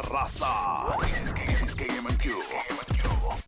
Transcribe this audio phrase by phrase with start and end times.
[0.00, 0.96] raza.
[1.44, 2.40] This is KMQ.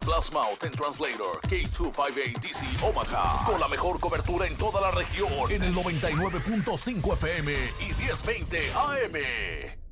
[0.01, 3.47] Plasma and Translator K258DC Omaha.
[3.47, 5.51] Con la mejor cobertura en toda la región.
[5.51, 9.85] En el 99.5 FM y 1020 AM.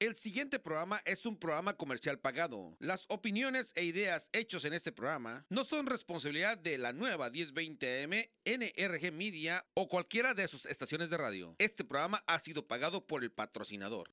[0.00, 2.76] El siguiente programa es un programa comercial pagado.
[2.78, 8.30] Las opiniones e ideas hechos en este programa no son responsabilidad de la nueva 1020M,
[8.44, 11.56] NRG Media o cualquiera de sus estaciones de radio.
[11.58, 14.12] Este programa ha sido pagado por el patrocinador.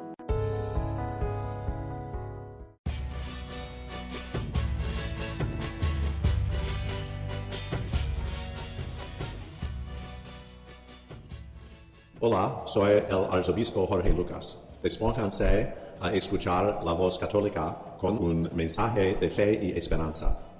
[12.23, 14.63] Hola, soy el arzobispo Jorge Lucas.
[14.83, 20.51] Despónganse a escuchar la voz católica con un mensaje de fe y esperanza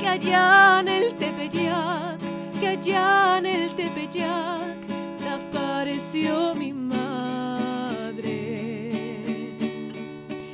[0.00, 2.18] que allá en el Tepeyac,
[2.58, 4.78] que allá en el Tepeyac
[5.12, 8.32] se apareció mi madre.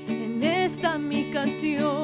[0.08, 1.95] En esta mi canción.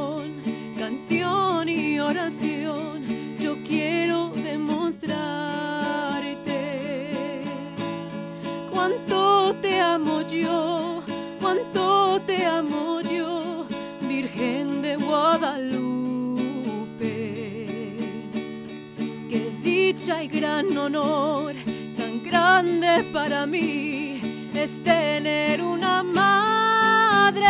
[20.33, 21.55] gran honor,
[21.97, 24.21] tan grande para mí,
[24.55, 27.47] es tener una madre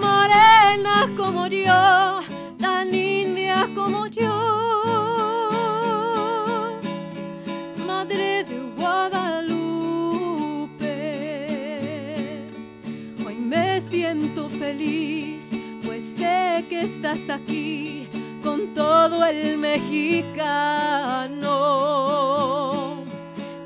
[0.00, 2.20] morena como yo,
[2.58, 4.34] tan india como yo,
[7.86, 9.68] madre de Guadalupe.
[13.24, 15.44] Hoy me siento feliz,
[15.84, 17.47] pues sé que estás aquí
[18.78, 20.22] todo el mexicano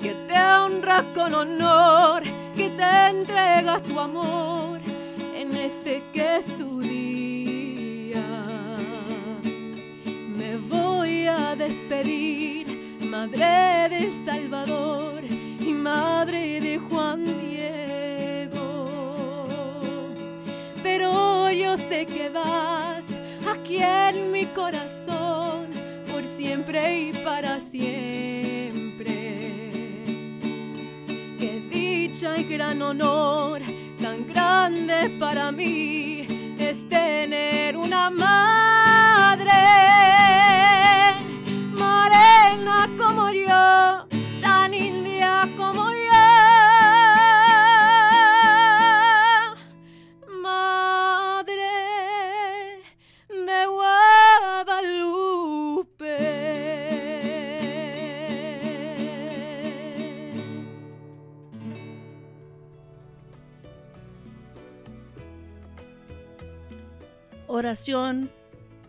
[0.00, 2.23] que te honra con honor,
[2.56, 4.81] que te entrega tu amor
[5.37, 8.25] en este que es tu día.
[10.34, 15.22] Me voy a despedir, Madre de Salvador
[15.61, 18.87] y Madre de Juan Diego.
[20.83, 23.05] Pero yo sé que vas
[23.47, 24.91] aquí en mi corazón
[26.75, 29.12] y para siempre.
[31.38, 33.60] Qué dicha y gran honor,
[34.00, 39.50] tan grande para mí, es tener una madre.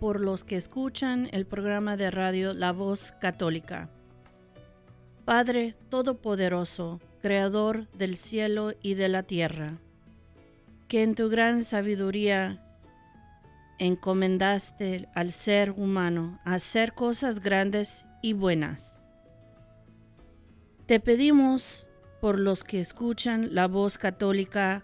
[0.02, 3.90] Por los que escuchan el programa de radio La Voz Católica.
[5.24, 9.78] Padre Todopoderoso, Creador del cielo y de la tierra,
[10.90, 12.62] que en tu gran sabiduría
[13.80, 19.00] encomendaste al ser humano hacer cosas grandes y buenas.
[20.88, 21.88] Te pedimos
[22.20, 24.84] por los que escuchan la voz católica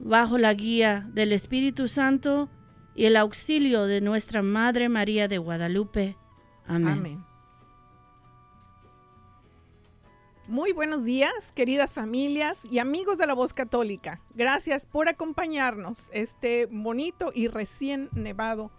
[0.00, 2.48] bajo la guía del Espíritu Santo
[2.94, 6.16] y el auxilio de nuestra Madre María de Guadalupe.
[6.66, 7.24] Amén.
[10.48, 14.20] Muy buenos días, queridas familias y amigos de la voz católica.
[14.34, 18.72] Gracias por acompañarnos este bonito y recién nevado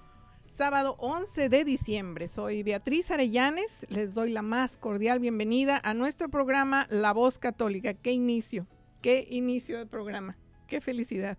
[0.45, 2.27] sábado 11 de diciembre.
[2.27, 3.85] Soy Beatriz Arellanes.
[3.89, 7.93] Les doy la más cordial bienvenida a nuestro programa La Voz Católica.
[7.93, 8.67] ¡Qué inicio!
[9.01, 10.35] ¡Qué inicio de programa!
[10.71, 11.37] ¡Qué felicidad!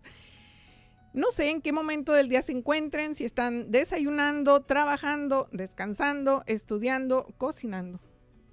[1.14, 7.26] No sé en qué momento del día se encuentren, si están desayunando, trabajando, descansando, estudiando,
[7.38, 7.98] cocinando.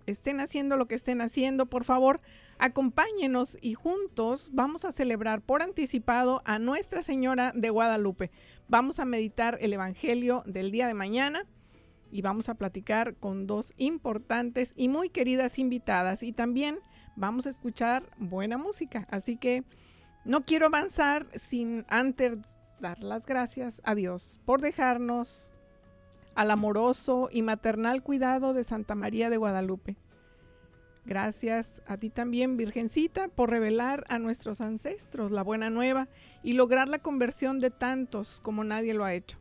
[0.06, 2.22] Estén haciendo lo que estén haciendo, por favor,
[2.60, 8.32] acompáñenos y juntos vamos a celebrar por anticipado a Nuestra Señora de Guadalupe.
[8.70, 11.46] Vamos a meditar el Evangelio del día de mañana
[12.10, 16.80] y vamos a platicar con dos importantes y muy queridas invitadas y también
[17.18, 19.10] vamos a escuchar buena música.
[19.12, 19.66] Así que
[20.26, 22.38] no quiero avanzar sin antes
[22.80, 25.52] dar las gracias a Dios por dejarnos
[26.36, 29.98] al amoroso y maternal cuidado de Santa María de Guadalupe.
[31.06, 36.08] Gracias a ti también, Virgencita, por revelar a nuestros ancestros la buena nueva
[36.44, 39.38] y lograr la conversión de tantos como nadie lo ha hecho.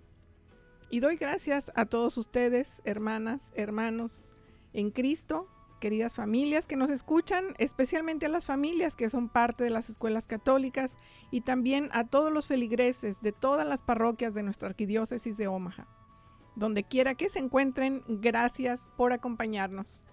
[0.91, 4.33] Y doy gracias a todos ustedes, hermanas, hermanos,
[4.73, 5.49] en Cristo,
[5.79, 10.27] queridas familias que nos escuchan, especialmente a las familias que son parte de las escuelas
[10.27, 10.97] católicas
[11.31, 15.87] y también a todos los feligreses de todas las parroquias de nuestra arquidiócesis de Omaha.
[16.57, 20.05] Donde quiera que se encuentren, gracias por acompañarnos.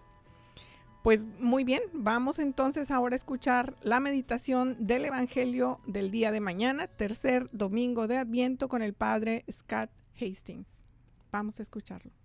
[1.03, 6.39] Pues muy bien, vamos entonces ahora a escuchar la meditación del Evangelio del día de
[6.39, 10.85] mañana, tercer domingo de Adviento con el Padre Scott Hastings.
[11.31, 12.24] Vamos a escucharlo.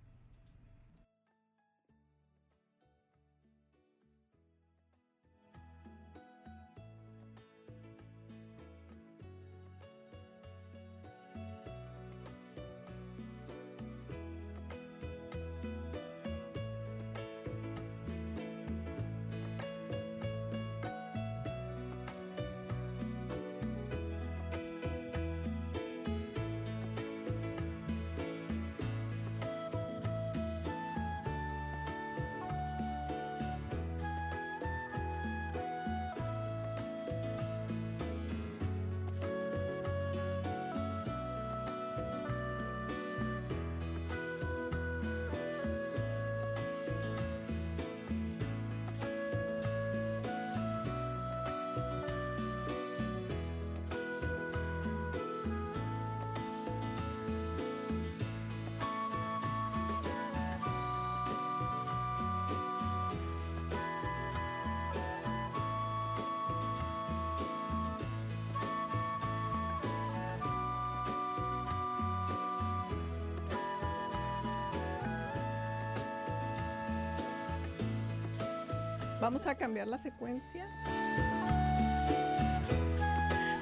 [79.41, 80.67] Vamos a cambiar la secuencia.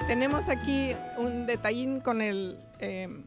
[0.07, 3.23] Tenemos aquí un detallín con el, em,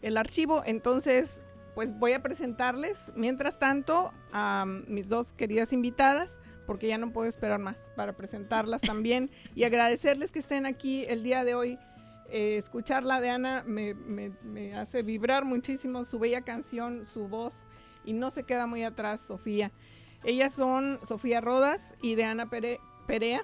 [0.00, 1.42] el archivo, entonces
[1.74, 7.28] pues voy a presentarles mientras tanto a mis dos queridas invitadas, porque ya no puedo
[7.28, 11.78] esperar más para presentarlas también y agradecerles que estén aquí el día de hoy.
[12.30, 17.68] Eh, escucharla de Ana me, me hace vibrar muchísimo su bella canción, su voz,
[18.06, 19.70] y no se queda muy atrás, Sofía.
[20.24, 23.42] Ellas son Sofía Rodas y Deana Perea.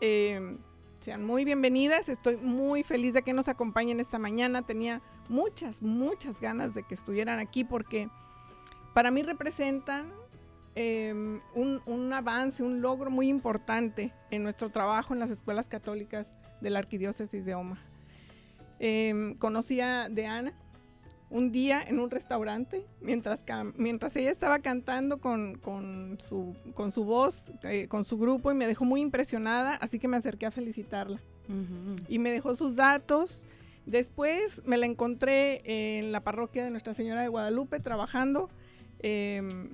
[0.00, 0.58] Em,
[1.00, 2.08] sean muy bienvenidas.
[2.08, 4.62] Estoy muy feliz de que nos acompañen esta mañana.
[4.62, 8.08] Tenía muchas, muchas ganas de que estuvieran aquí porque
[8.92, 10.12] para mí representan
[10.74, 16.70] em, un, avance, un logro muy importante en nuestro trabajo en las escuelas católicas de
[16.70, 17.80] la Arquidiócesis de Oma.
[18.80, 20.52] Eh, conocí a Deana
[21.28, 23.44] un día en un restaurante, mientras,
[23.76, 25.58] mientras ella estaba cantando con,
[26.18, 30.08] su, con su voz, eh, con su grupo, y me dejó muy impresionada, así que
[30.08, 31.20] me acerqué a felicitarla.
[32.08, 33.46] Y me dejó sus datos.
[33.86, 35.62] Después me la encontré
[35.98, 38.50] en la parroquia de Nuestra Señora de Guadalupe trabajando,
[38.98, 39.70] em,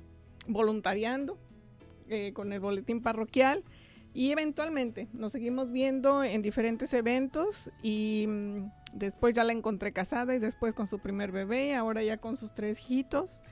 [0.46, 1.38] voluntariando
[2.10, 3.64] eh, con el boletín parroquial.
[4.12, 10.34] Y eventualmente nos seguimos viendo en diferentes eventos y mm, después ya la encontré casada
[10.34, 13.42] y después con su primer bebé, ahora ya con sus tres hijitos.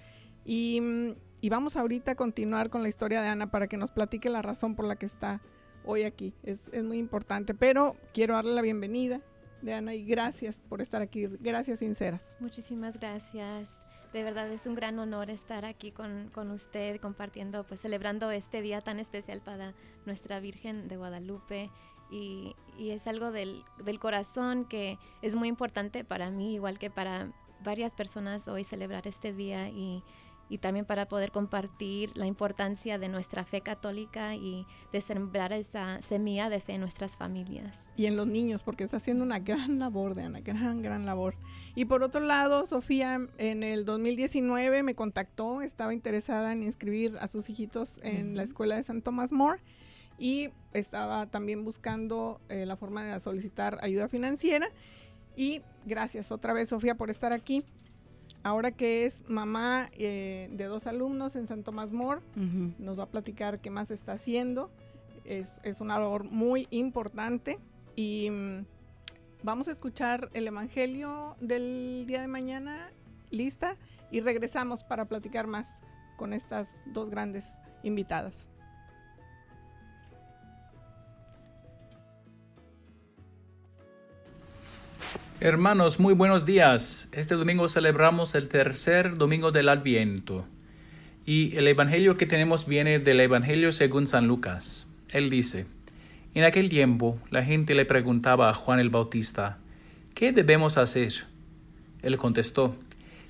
[0.45, 3.91] Y, mm, y, vamos ahorita a continuar con la historia de Ana para que nos
[3.91, 5.41] platique la razón por la que está
[5.85, 6.35] hoy aquí.
[6.43, 9.21] Es, es muy importante, pero quiero darle la bienvenida
[9.63, 11.27] de Ana y gracias por estar aquí.
[11.41, 12.37] Gracias sinceras.
[12.41, 13.69] Muchísimas gracias.
[14.13, 18.61] De verdad es un gran honor estar aquí con, con, usted, compartiendo, pues celebrando este
[18.61, 19.73] día tan especial para
[20.05, 21.71] nuestra Virgen de Guadalupe.
[22.11, 26.91] Y, y es algo del, del, corazón que es muy importante para mí, igual que
[26.91, 27.31] para
[27.63, 30.03] varias personas hoy celebrar este día y,
[30.51, 36.03] y también para poder compartir la importancia de nuestra fe católica y de sembrar esa
[36.03, 37.77] semilla de fe en nuestras familias.
[37.97, 41.37] Y en los niños, porque está haciendo una gran labor, de una gran, gran labor.
[41.77, 47.29] Y por otro lado, Sofía en el 2019 me contactó, estaba interesada en inscribir a
[47.29, 49.61] sus hijitos en la escuela de San Thomas More
[50.21, 54.69] y estaba también buscando eh, la forma de solicitar ayuda financiera.
[55.35, 57.65] Y gracias otra vez, Sofía, por estar aquí
[58.43, 62.21] ahora que es mamá eh, de dos alumnos en San Tomás More,
[62.79, 64.71] nos va a platicar qué más está haciendo.
[65.25, 67.59] Es, es una labor muy importante
[67.97, 68.65] y mm,
[69.43, 72.93] vamos a escuchar el Evangelio del día de mañana,
[73.31, 73.77] lista,
[74.11, 75.81] y regresamos para platicar más
[76.17, 77.47] con estas dos grandes
[77.83, 78.50] invitadas.
[85.43, 87.09] Hermanos, muy buenos días.
[87.13, 90.45] Este domingo celebramos el tercer domingo del Adviento.
[91.25, 94.87] Y el Evangelio que tenemos viene del Evangelio según San Lucas.
[95.09, 95.65] Él dice,
[96.35, 99.57] En aquel tiempo la gente le preguntaba a Juan el Bautista,
[100.13, 101.25] ¿qué debemos hacer?
[102.03, 102.77] Él contestó,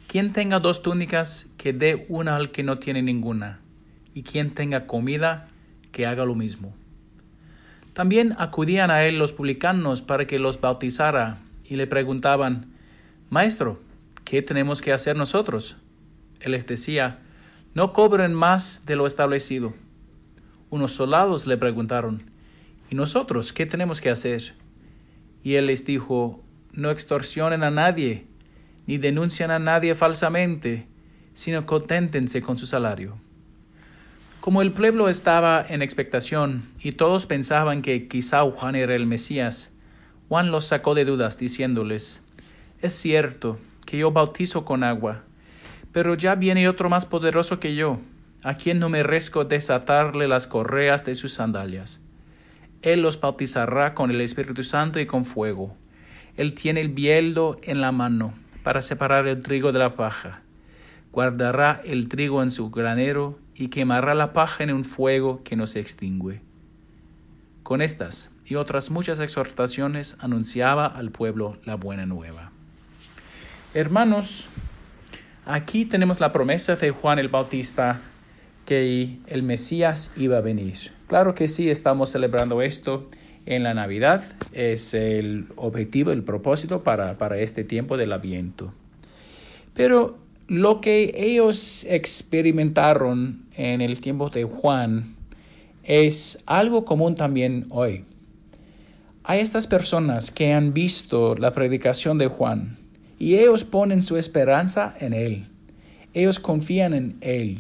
[0.09, 3.61] Quien tenga dos túnicas, que dé una al que no tiene ninguna,
[4.15, 5.47] y quien tenga comida,
[5.93, 6.75] que haga lo mismo.
[7.93, 11.39] También acudían a él los publicanos para que los bautizara
[11.71, 12.67] y le preguntaban,
[13.31, 13.81] Maestro,
[14.25, 15.77] ¿qué tenemos que hacer nosotros?
[16.41, 17.21] Él les decía,
[17.75, 19.73] no cobren más de lo establecido.
[20.69, 22.25] Unos soldados le preguntaron,
[22.91, 24.55] ¿y nosotros qué tenemos que hacer?
[25.45, 28.27] Y él les dijo, no extorsionen a nadie,
[28.87, 30.89] ni denuncian a nadie falsamente,
[31.35, 33.17] sino conténtense con su salario.
[34.41, 39.71] Como el pueblo estaba en expectación y todos pensaban que quizá Juan era el Mesías,
[40.31, 42.23] Juan los sacó de dudas, diciéndoles,
[42.83, 45.25] Es cierto que yo bautizo con agua,
[45.91, 47.99] pero ya viene otro más poderoso que yo,
[48.45, 52.01] a quien no merezco desatarle las correas de sus sandalias.
[52.83, 55.75] Él los bautizará con el Espíritu Santo y con fuego.
[56.37, 58.33] Él tiene el bieldo en la mano
[58.63, 60.43] para separar el trigo de la paja.
[61.11, 65.67] Guardará el trigo en su granero y quemará la paja en un fuego que no
[65.67, 66.41] se extingue.
[67.65, 72.51] Con estas y otras muchas exhortaciones anunciaba al pueblo la buena nueva.
[73.75, 74.49] Hermanos,
[75.47, 78.03] aquí tenemos la promesa de Juan el Bautista
[78.67, 80.75] que el Mesías iba a venir.
[81.07, 83.09] Claro que sí, estamos celebrando esto
[83.47, 88.75] en la Navidad, es el objetivo, el propósito para, para este tiempo del Adviento.
[89.75, 95.15] Pero lo que ellos experimentaron en el tiempo de Juan
[95.85, 98.05] es algo común también hoy.
[99.31, 102.79] Hay estas personas que han visto la predicación de Juan
[103.17, 105.47] y ellos ponen su esperanza en Él.
[106.15, 107.59] Ellos confían en Él.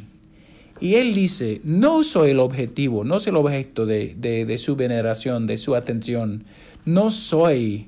[0.80, 5.46] Y Él dice, no soy el objetivo, no soy el objeto de, de su veneración,
[5.46, 6.42] de su atención.
[6.84, 7.86] No soy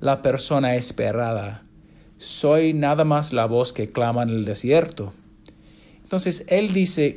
[0.00, 1.62] la persona esperada.
[2.18, 5.12] Soy nada más la voz que clama en el desierto.
[6.02, 7.16] Entonces Él dice,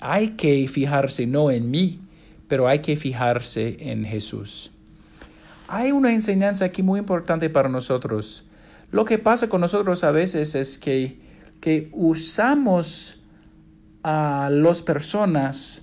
[0.00, 2.00] hay que fijarse no en mí,
[2.48, 4.72] pero hay que fijarse en Jesús
[5.68, 8.44] hay una enseñanza aquí muy importante para nosotros.
[8.90, 11.20] Lo que pasa con nosotros a veces es que,
[11.60, 13.20] que usamos
[14.02, 15.82] a las personas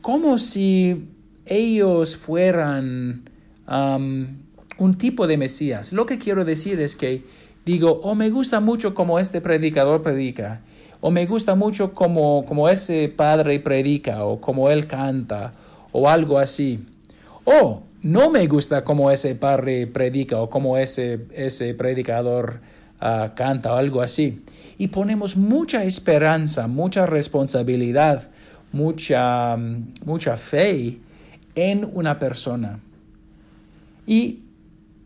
[0.00, 1.10] como si
[1.46, 3.28] ellos fueran
[3.66, 5.92] un tipo de Mesías.
[5.92, 7.24] Lo que quiero decir es que
[7.66, 10.62] digo, o oh, me gusta mucho como este predicador predica,
[11.00, 15.52] o me gusta mucho como, como ese padre predica, o como él canta,
[15.92, 16.86] o algo así.
[17.44, 22.60] O no me gusta cómo ese padre predica o cómo ese, ese predicador
[23.00, 24.42] ah, canta o algo así.
[24.78, 28.30] Y ponemos mucha esperanza, mucha responsabilidad,
[28.72, 29.56] mucha,
[30.04, 30.98] mucha fe
[31.54, 32.80] en una persona.
[34.06, 34.40] Y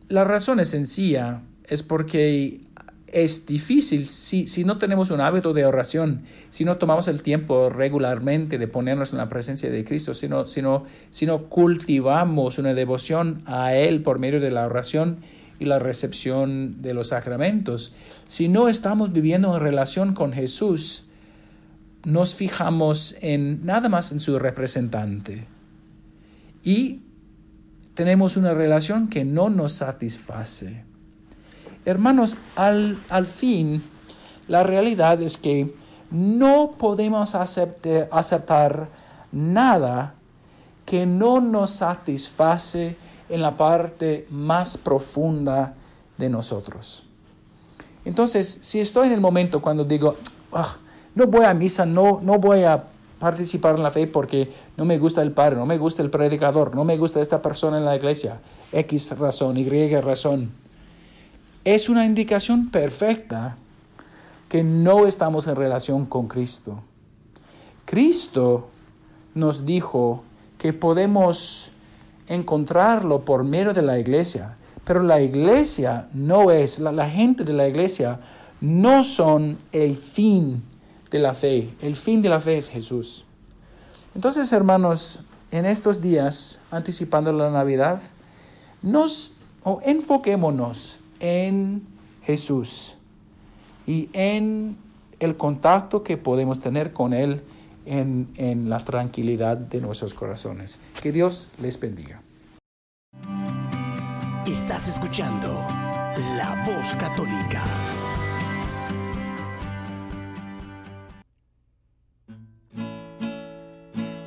[0.08, 2.60] la razón es sencilla, es porque
[3.14, 7.70] es difícil si, si, no tenemos un hábito de oración, si no tomamos el tiempo
[7.70, 13.42] regularmente de ponernos en la presencia de Cristo, si no, si no, cultivamos una devoción
[13.46, 15.18] a Él por medio de la oración
[15.60, 17.92] y la recepción de los sacramentos,
[18.28, 21.04] si no estamos viviendo en relación con Jesús,
[22.04, 25.46] nos fijamos en nada más en su representante
[26.64, 27.00] y
[27.94, 30.84] tenemos una relación que no nos satisface.
[31.84, 33.82] Hermanos, al, fin,
[34.48, 35.74] la realidad es que
[36.10, 38.88] no podemos aceptar
[39.32, 40.14] nada
[40.86, 42.96] que no nos satisface
[43.28, 45.74] en la parte más profunda
[46.16, 47.04] de nosotros.
[48.04, 50.16] Entonces, si estoy en el momento cuando digo,
[50.52, 50.76] ah,
[51.14, 52.84] no voy a misa, no, no voy a
[53.18, 56.74] participar en la fe porque no me gusta el padre, no me gusta el predicador,
[56.74, 58.40] no me gusta esta persona en la iglesia,
[58.72, 60.52] X razón, Y razón,
[61.64, 63.56] es una indicación perfecta
[64.48, 66.82] que no estamos en relación con Cristo.
[67.84, 68.68] Cristo
[69.34, 70.22] nos dijo
[70.58, 71.72] que podemos
[72.28, 77.66] encontrarlo por medio de la iglesia, pero la iglesia no es, la, gente de la
[77.66, 78.20] iglesia
[78.60, 80.62] no son el fin
[81.10, 81.74] de la fe.
[81.80, 83.24] El fin de la fe es Jesús.
[84.14, 88.00] Entonces, hermanos, en estos días, anticipando la Navidad,
[88.82, 91.82] nos o enfoquémonos en
[92.24, 92.96] Jesús
[93.86, 94.76] y en
[95.20, 97.42] el contacto que podemos tener con Él
[97.86, 100.80] en, en la tranquilidad de nuestros corazones.
[101.02, 102.20] Que Dios les bendiga.
[104.46, 105.48] Estás escuchando
[106.36, 107.64] La Voz Católica.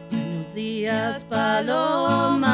[0.10, 2.47] Buenos días, Paloma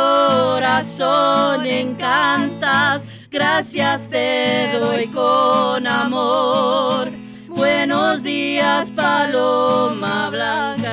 [0.00, 3.02] corazón encantas.
[3.30, 7.10] Gracias te doy con amor.
[7.48, 10.90] Buenos días, paloma blanca.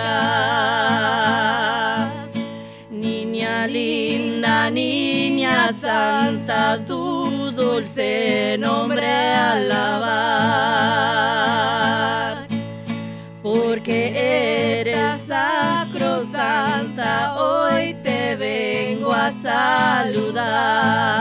[2.89, 10.27] Niña linda, niña santa, tu dulce nombre alabar.
[13.41, 17.96] Porque eres sacrosanta, hoy
[19.31, 21.17] saludar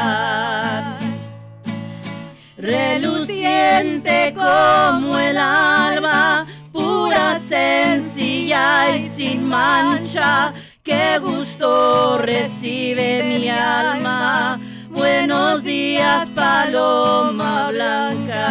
[2.57, 10.53] reluciente como el alba, pura, sencilla y sin mancha.
[10.83, 14.59] Qué gusto recibe mi alma.
[14.91, 18.43] Buenos días, paloma blanca.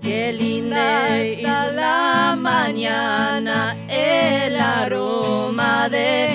[0.00, 6.33] Qué linda está la mañana, el aroma de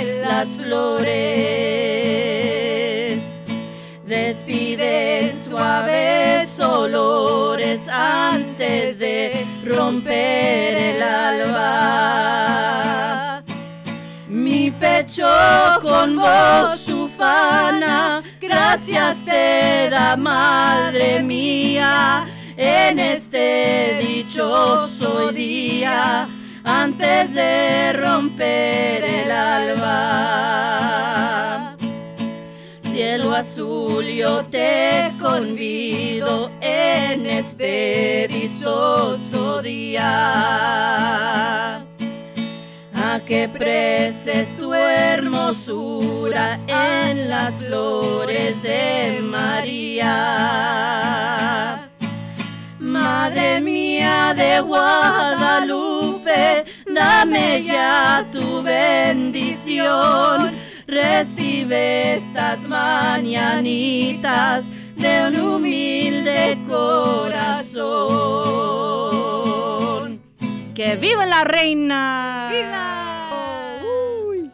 [6.79, 12.63] suaves olores antes de romper el alba.
[14.27, 15.27] Mi pecho
[15.81, 26.29] con voz ufana, gracias te da, madre mía, en este dichoso día,
[26.63, 30.69] antes de romper el alba
[33.19, 40.05] cielo azul yo te convido en este dichoso día
[42.93, 50.07] a que preces tu hermosura en las flores de María.
[52.79, 60.58] Madre mía de Guadalupe, dame ya tu bendición
[60.89, 67.79] recibe estas mañanitas de un humilde corazón.
[70.73, 72.49] ¡Que viva la reina!
[72.51, 73.81] ¡Viva!
[74.27, 74.51] Uy.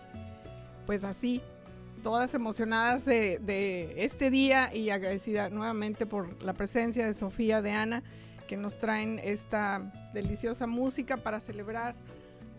[0.85, 1.41] Pues así,
[2.03, 7.71] todas emocionadas de, de este día y agradecida nuevamente por la presencia de Sofía, de
[7.71, 8.03] Ana,
[8.47, 11.95] que nos traen esta deliciosa música para celebrar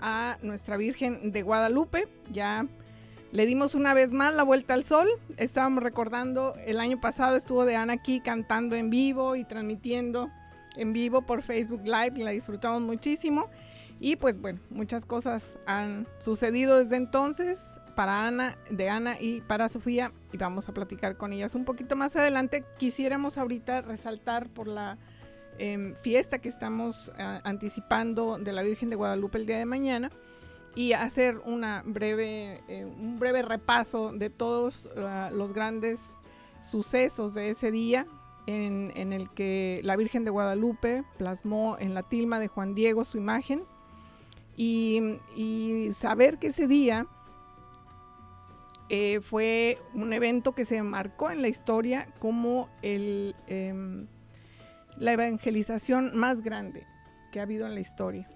[0.01, 2.09] a nuestra Virgen de Guadalupe.
[2.33, 2.67] Ya
[3.33, 5.09] le dimos una vez más la vuelta al sol.
[5.37, 10.31] Estábamos recordando, el año pasado estuvo de Ana aquí cantando en vivo y transmitiendo
[10.77, 12.13] en vivo por Facebook Live.
[12.19, 13.51] La disfrutamos muchísimo.
[13.99, 19.69] Y pues bueno, muchas cosas han sucedido desde entonces para Ana, de Ana y para
[19.69, 20.13] Sofía.
[20.33, 22.65] Y vamos a platicar con ellas un poquito más adelante.
[22.79, 24.99] Quisiéramos ahorita resaltar por la
[25.59, 30.11] em, fiesta que estamos ah, anticipando de la Virgen de Guadalupe el día de mañana
[30.77, 34.89] y hacer una breve, eh, un breve repaso de todos
[35.33, 36.17] los grandes
[36.61, 38.07] sucesos de ese día
[38.47, 43.05] en, en, el que la Virgen de Guadalupe plasmó en la tilma de Juan Diego
[43.05, 43.65] su imagen
[44.57, 47.07] y, y saber que ese día
[48.89, 54.07] eh, fue un evento que se marcó en la historia como el, em,
[54.97, 56.87] la evangelización más grande
[57.33, 58.29] que ha habido en la historia.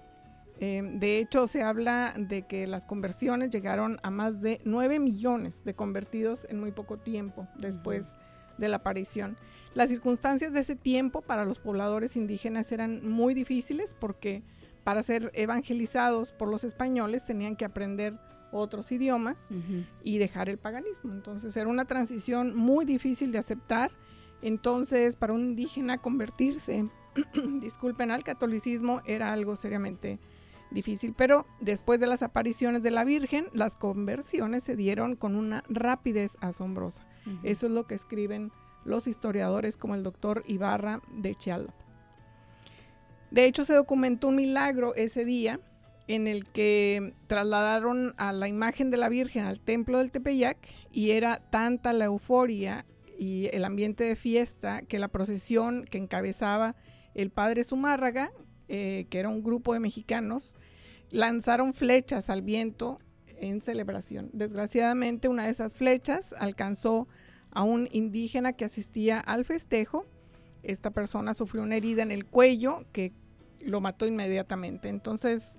[0.61, 5.63] Em, de hecho, se habla de que las conversiones llegaron a más de 9 millones
[5.63, 8.15] de convertidos en muy poco tiempo después
[8.59, 9.37] de la aparición.
[9.73, 14.43] Las circunstancias de ese tiempo para los pobladores indígenas eran muy difíciles porque
[14.83, 18.19] para ser evangelizados por los españoles tenían que aprender
[18.51, 19.49] otros idiomas
[20.03, 21.11] y dejar el paganismo.
[21.11, 23.89] Entonces era una transición muy difícil de aceptar.
[24.43, 26.87] Entonces para un indígena convertirse,
[27.59, 30.19] disculpen, al catolicismo era algo seriamente
[30.71, 31.13] difícil.
[31.15, 36.37] Pero después de las apariciones de la Virgen, las conversiones se dieron con una rapidez
[36.41, 37.05] asombrosa.
[37.43, 38.51] Eso es lo que escriben
[38.83, 41.73] los historiadores como el doctor Ibarra de Chialpa.
[43.29, 45.59] De hecho, se documentó un milagro ese día
[46.07, 50.57] en el que trasladaron a la imagen de la Virgen al templo del Tepeyac
[50.91, 52.85] y era tanta la euforia
[53.17, 56.75] y el ambiente de fiesta que la procesión que encabezaba
[57.13, 58.31] el padre Zumárraga,
[58.73, 60.55] eh, que era un grupo de mexicanos,
[61.09, 64.29] lanzaron flechas al viento en celebración.
[64.31, 67.09] Desgraciadamente una de esas flechas alcanzó
[67.51, 70.05] a un indígena que asistía al festejo.
[70.63, 73.11] Esta persona sufrió una herida en el cuello que
[73.59, 74.87] lo mató inmediatamente.
[74.87, 75.57] Entonces,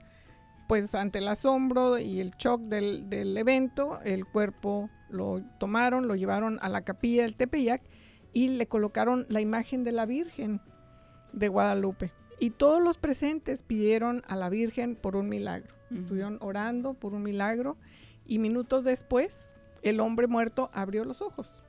[0.67, 6.59] pues ante el asombro y el shock del, evento, el cuerpo lo tomaron, lo llevaron
[6.63, 7.83] a la capilla del Tepeyac
[8.33, 10.63] y le colocaron la imagen de la Virgen
[11.35, 12.22] de Guadalupe.
[12.43, 15.77] Y todos los presentes pidieron a la Virgen por un milagro.
[15.95, 17.77] Estuvieron orando por un milagro
[18.27, 21.63] y minutos después el hombre muerto abrió los ojos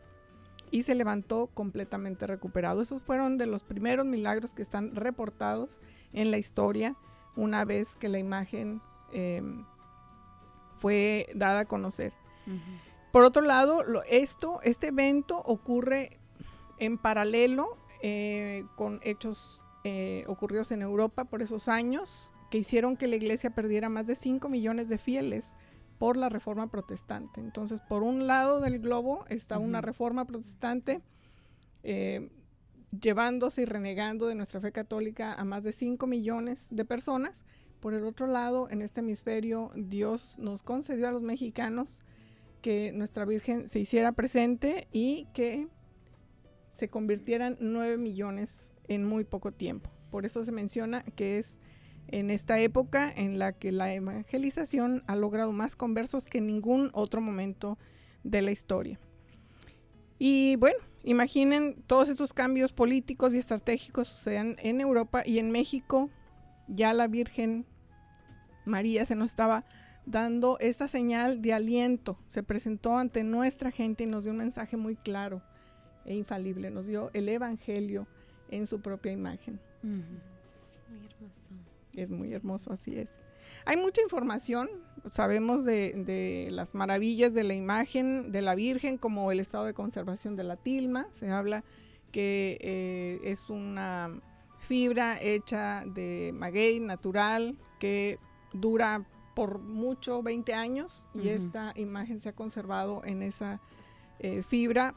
[0.72, 2.82] y se levantó completamente recuperado.
[2.82, 5.80] Esos fueron de los primeros milagros que están reportados
[6.12, 6.96] en la historia
[7.36, 8.82] una vez que la imagen
[9.12, 9.66] em,
[10.80, 12.14] fue dada a conocer.
[13.12, 16.18] Por otro lado, esto, este evento ocurre
[16.80, 23.08] en paralelo eh, con hechos eh, ocurridos en Europa por esos años que hicieron que
[23.08, 25.58] la iglesia perdiera más de 5 millones de fieles
[25.98, 27.42] por la reforma protestante.
[27.42, 31.02] Entonces, por un lado del globo está una reforma protestante
[31.84, 32.30] eh,
[33.02, 37.46] llevándose y renegando de nuestra fe católica a más de 5 millones de personas.
[37.80, 42.04] Por el otro lado, en este hemisferio, Dios nos concedió a los mexicanos
[42.62, 45.68] que nuestra Virgen se hiciera presente y que
[46.70, 49.90] se convirtieran 9 millones en muy poco tiempo.
[50.12, 51.62] Por eso se menciona que es
[52.08, 56.90] en esta época en la que la evangelización ha logrado más conversos que en ningún
[56.94, 57.78] otro momento
[58.24, 59.00] de la historia.
[60.20, 66.10] Y bueno, imaginen todos estos cambios políticos y estratégicos sucedan en Europa y en México.
[66.68, 67.66] Ya la Virgen
[68.66, 69.66] María se nos estaba
[70.06, 72.18] dando esta señal de aliento.
[72.28, 75.42] Se presentó ante nuestra gente y nos dio un mensaje muy claro
[76.06, 76.70] e infalible.
[76.70, 78.08] Nos dio el Evangelio
[78.56, 79.60] en su propia imagen.
[79.82, 81.42] Muy hermoso.
[81.94, 83.24] Es muy hermoso, así es.
[83.66, 84.70] Hay mucha información,
[85.10, 90.36] sabemos de, las maravillas de la imagen de la Virgen, como el estado de conservación
[90.36, 91.08] de la tilma.
[91.12, 91.64] Se habla
[92.12, 94.20] que eh, es una
[94.60, 98.20] fibra hecha de maguey natural que
[98.54, 103.60] dura por mucho 20 años y esta imagen se ha conservado en esa
[104.20, 104.94] eh, fibra.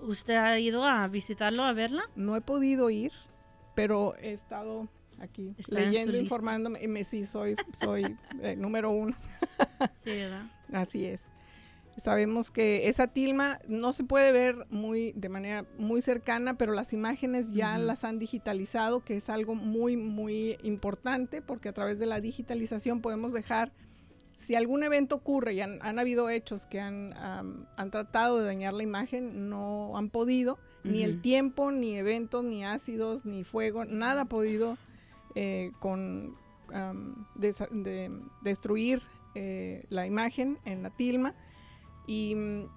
[0.00, 2.02] ¿Usted ha ido a visitarlo, a verla?
[2.14, 3.12] No he podido ir,
[3.74, 4.88] pero he estado
[5.20, 6.82] aquí leyendo, informándome.
[6.82, 9.16] Y me, sí, soy, soy eh, número uno.
[10.04, 10.46] sí, ¿verdad?
[10.72, 11.22] Así es.
[11.96, 16.92] Sabemos que esa tilma no se puede ver muy de manera muy cercana, pero las
[16.92, 22.06] imágenes ya las han digitalizado, que es algo muy, muy importante, porque a través de
[22.06, 23.72] la digitalización podemos dejar,
[24.38, 28.84] si algún evento ocurre, y han, habido hechos que han, han, tratado de dañar la
[28.84, 34.24] imagen, no han podido, ni el tiempo, ni eventos, ni ácidos, ni fuego, nada ha
[34.26, 34.78] podido
[35.34, 36.36] eh, con
[38.42, 39.02] destruir
[39.34, 41.34] eh, la imagen en la tilma.
[42.06, 42.68] Y mm,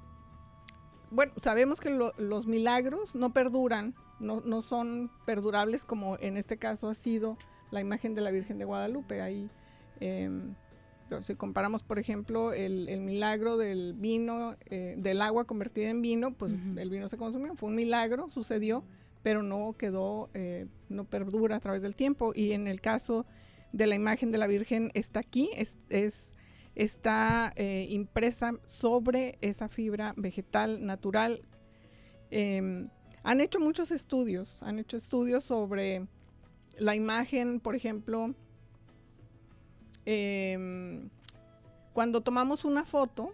[1.11, 6.93] bueno, sabemos que los milagros no perduran, no, son perdurables como en este caso ha
[6.95, 7.37] sido
[7.69, 9.21] la imagen de la Virgen de Guadalupe.
[9.21, 9.49] Ahí,
[11.21, 16.53] si comparamos, por ejemplo, el, milagro del vino, eh, del agua convertida en vino, pues
[16.77, 18.83] el vino se consumió, fue un milagro, sucedió,
[19.21, 22.31] pero no quedó, eh, no perdura a través del tiempo.
[22.33, 23.25] Y en el caso
[23.73, 25.77] de la imagen de la Virgen está aquí, es,
[26.75, 31.41] está eh, impresa sobre esa fibra vegetal natural.
[32.29, 32.89] Em,
[33.23, 36.07] han hecho muchos estudios, han hecho estudios sobre
[36.77, 38.33] la imagen, por ejemplo,
[40.05, 41.09] em,
[41.93, 43.33] cuando tomamos una foto.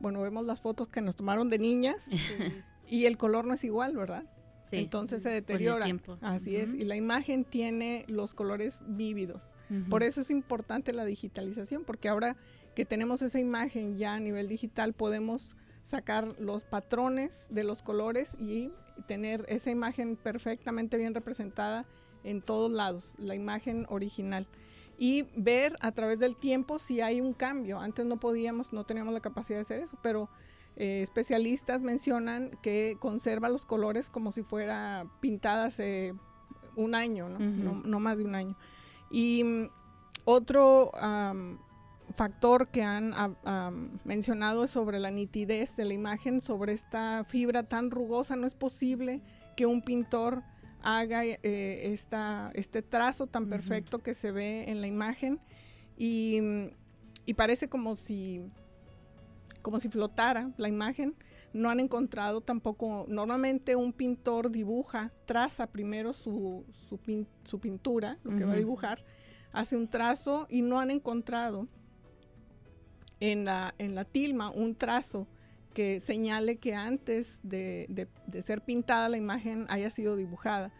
[0.00, 2.08] Bueno, vemos las fotos que nos tomaron de niñas
[2.88, 4.24] y el color no es igual, ¿verdad?
[4.70, 4.76] Sí.
[4.76, 5.84] Entonces se deteriora.
[5.84, 6.18] tiempo.
[6.20, 6.74] Así es.
[6.74, 9.56] Y la imagen tiene los colores vívidos.
[9.88, 12.36] Por eso es importante la digitalización, porque ahora
[12.74, 18.36] que tenemos esa imagen ya a nivel digital, podemos sacar los patrones de los colores
[18.38, 18.70] y
[19.06, 21.86] tener esa imagen perfectamente bien representada
[22.24, 24.46] en todos lados, la imagen original.
[24.98, 27.78] Y ver a través del tiempo si hay un cambio.
[27.78, 30.28] Antes no podíamos, no teníamos la capacidad de hacer eso, pero
[30.76, 36.14] eh, especialistas mencionan que conserva los colores como si fuera pintada hace
[36.76, 37.36] un año, ¿no?
[37.36, 37.44] Ujú.
[37.44, 38.56] no, no más de un año.
[39.10, 39.70] Y mm,
[40.24, 41.58] otro am,
[42.14, 47.62] factor que han am, mencionado es sobre la nitidez de la imagen, sobre esta fibra
[47.62, 48.36] tan rugosa.
[48.36, 49.22] No es posible
[49.56, 50.42] que un pintor
[50.96, 51.38] haga eh,
[51.92, 55.38] esta, este trazo tan perfecto que se ve en la imagen.
[55.96, 56.38] Y,
[57.26, 58.42] y parece como si,
[59.60, 61.14] como si flotara la imagen.
[61.52, 68.18] No han encontrado tampoco, normalmente un pintor dibuja, traza primero su, su, pin- su pintura,
[68.22, 69.02] lo que va a dibujar,
[69.52, 71.66] hace un trazo y no han encontrado
[73.20, 75.26] en la, en la tilma un trazo
[75.78, 80.72] que señale que antes de, de- de ser pintada la imagen haya sido dibujada.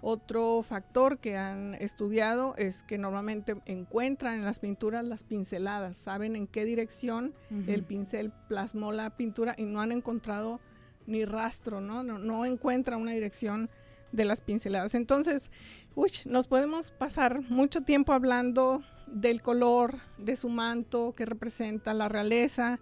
[0.00, 6.36] Otro factor que han estudiado es que normalmente encuentran en las pinturas las pinceladas, saben
[6.36, 7.34] en qué dirección
[7.66, 10.60] el pincel plasmó la pintura y no han encontrado
[11.08, 12.04] ni rastro, ¿no?
[12.04, 13.68] No, no encuentran una dirección
[14.12, 14.94] de las pinceladas.
[14.94, 15.50] Entonces,
[15.96, 22.08] uy, nos podemos pasar mucho tiempo hablando del color de su manto que representa la
[22.08, 22.78] realeza,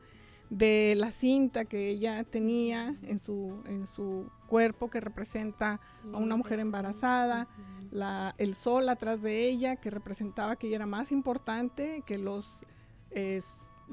[0.53, 5.81] de la cinta que ella tenía en su, en su cuerpo que representa
[6.13, 7.49] a una mujer embarazada,
[7.91, 12.67] la, el sol atrás de ella que representaba que ella era más importante que los
[13.13, 13.41] eh,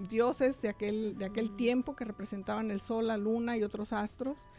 [0.09, 4.49] dioses de aquel, de aquel tiempo que representaban el sol, la luna y otros astros.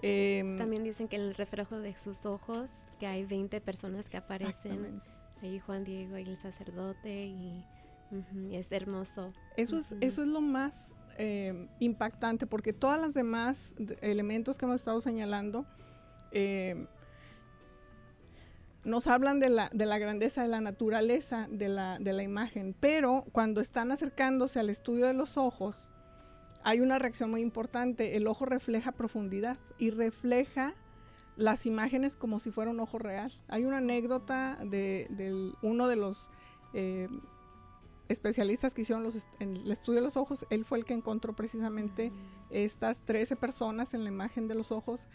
[0.00, 4.16] Em, También dicen que en el reflejo de sus ojos, que hay 20 personas que
[4.16, 5.02] aparecen.
[5.42, 7.64] Ahí Juan Diego y el sacerdote y,
[8.52, 9.32] es hermoso.
[9.56, 9.98] Eso es, Ujú.
[10.00, 15.00] eso es lo más eh, impactante, porque todas las demás de- elementos que hemos estado
[15.00, 15.66] señalando
[16.32, 16.86] eh,
[18.84, 22.74] nos hablan de la, de la grandeza de la naturaleza de la, de la imagen,
[22.80, 25.88] pero cuando están acercándose al estudio de los ojos,
[26.64, 28.16] hay una reacción muy importante.
[28.16, 30.74] El ojo refleja profundidad y refleja
[31.36, 33.30] las imágenes como si fuera un ojo real.
[33.48, 36.30] Hay una anécdota de, uno de los
[36.74, 37.08] eh,
[38.08, 40.94] especialistas que hicieron los est- en el estudio de los ojos, él fue el que
[40.94, 42.12] encontró precisamente
[42.50, 45.06] estas 13 personas en la imagen de los ojos.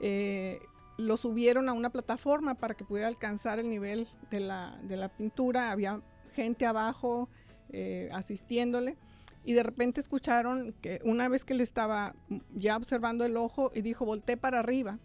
[0.00, 0.60] eh,
[0.96, 5.08] lo subieron a una plataforma para que pudiera alcanzar el nivel de la, de la
[5.08, 5.72] pintura.
[5.72, 6.00] Había
[6.34, 7.28] gente abajo
[7.70, 8.96] eh, asistiéndole.
[9.44, 12.14] Y de repente escucharon que una vez que le estaba
[12.54, 15.00] ya observando el ojo y dijo, volteé para arriba.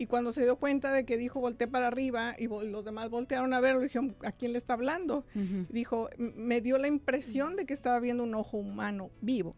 [0.00, 3.52] Y cuando se dio cuenta de que dijo volteé para arriba y los demás voltearon
[3.52, 5.26] a verlo, dijeron, ¿a quién le está hablando?
[5.68, 9.54] Dijo, "M- me dio la impresión de que estaba viendo un ojo humano vivo.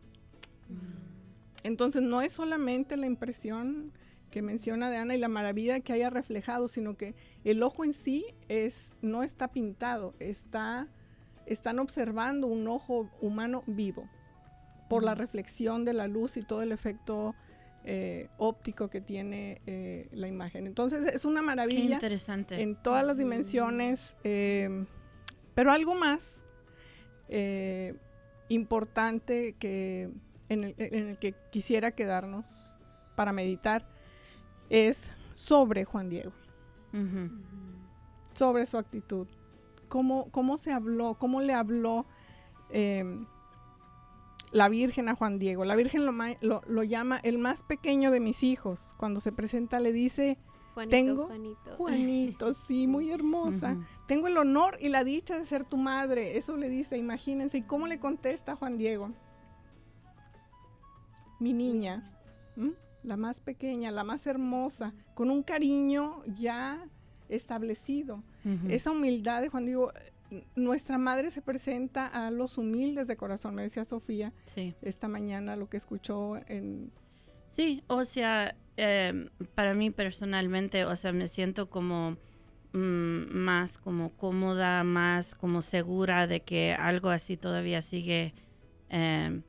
[1.63, 3.93] Entonces no es solamente la impresión
[4.31, 7.93] que menciona de Ana y la maravilla que haya reflejado, sino que el ojo en
[7.93, 10.89] sí es, no está pintado, está,
[11.47, 14.09] están observando un ojo humano vivo
[14.89, 17.35] por la reflexión de la luz y todo el efecto
[17.85, 20.67] eh, óptico que tiene eh, la imagen.
[20.67, 22.61] Entonces es una Qué maravilla interesante.
[22.63, 24.85] en todas las dimensiones, eh,
[25.55, 26.45] pero algo más
[27.29, 27.95] eh,
[28.49, 30.11] importante que
[30.49, 32.77] en el, en el que quisiera quedarnos
[33.17, 33.87] para meditar
[34.71, 36.33] es sobre Juan Diego,
[38.35, 39.27] sobre su actitud,
[39.89, 42.07] cómo, cómo se habló, cómo le habló
[42.71, 43.05] eh,
[44.53, 45.65] la Virgen a Juan Diego.
[45.65, 48.95] La Virgen lo, ma- lo- lo llama el más pequeño de mis hijos.
[48.99, 50.39] Cuando se presenta le dice,
[50.75, 51.77] Juanito, Tengo Juanito.
[51.77, 53.77] Juanito, sí, muy hermosa.
[54.07, 56.37] Tengo el honor y la dicha de ser tu madre.
[56.37, 57.59] Eso le dice, imagínense.
[57.59, 59.11] ¿Y cómo le contesta Juan Diego?
[61.41, 62.11] Mi niña,
[62.57, 62.73] ¿m?
[63.03, 66.87] la más pequeña, la más hermosa, con un cariño ya
[67.29, 68.23] establecido.
[68.69, 69.93] Esa humildad de Juan Diego,
[70.55, 74.75] nuestra madre se presenta a los humildes de corazón, me decía Sofía Sí.
[74.83, 76.93] esta mañana, lo que escuchó en...
[77.51, 82.17] Sí, o sea, em, para mí personalmente, o sea, me siento como
[82.73, 88.33] mm, más como cómoda, más como segura de que algo así todavía sigue
[88.89, 89.43] em,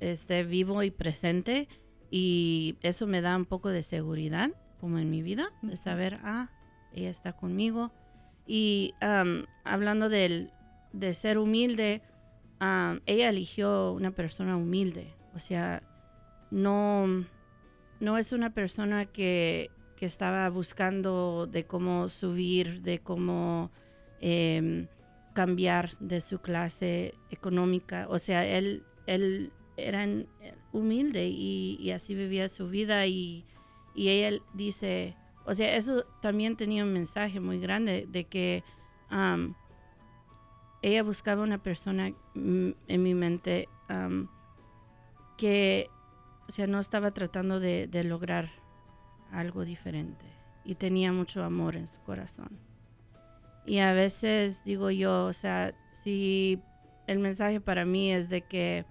[0.00, 1.68] esté vivo y presente
[2.10, 6.50] y eso me da un poco de seguridad como en mi vida, de saber, ah,
[6.92, 7.92] ella está conmigo.
[8.46, 8.94] Y
[9.64, 10.52] hablando del,
[10.92, 12.02] de ser humilde,
[12.60, 15.12] um, ella eligió una persona humilde.
[15.34, 15.82] O sea,
[16.50, 17.06] no,
[18.00, 23.70] no es una persona que, que estaba buscando de cómo subir, de cómo
[24.20, 24.86] em,
[25.34, 28.06] cambiar de su clase económica.
[28.08, 30.06] O sea, él, él era
[30.72, 33.44] humilde y, y así vivía su vida y,
[33.94, 38.64] y ella dice, o sea, eso también tenía un mensaje muy grande de que
[40.82, 43.68] ella buscaba una persona mm, en mi mente
[45.38, 45.88] que,
[46.48, 48.50] o sea, no estaba tratando de, lograr
[49.30, 50.26] algo diferente
[50.64, 52.58] y tenía mucho amor en su corazón.
[53.64, 56.60] Y a veces digo yo, o sea, si
[57.06, 58.84] el mensaje para mí es de que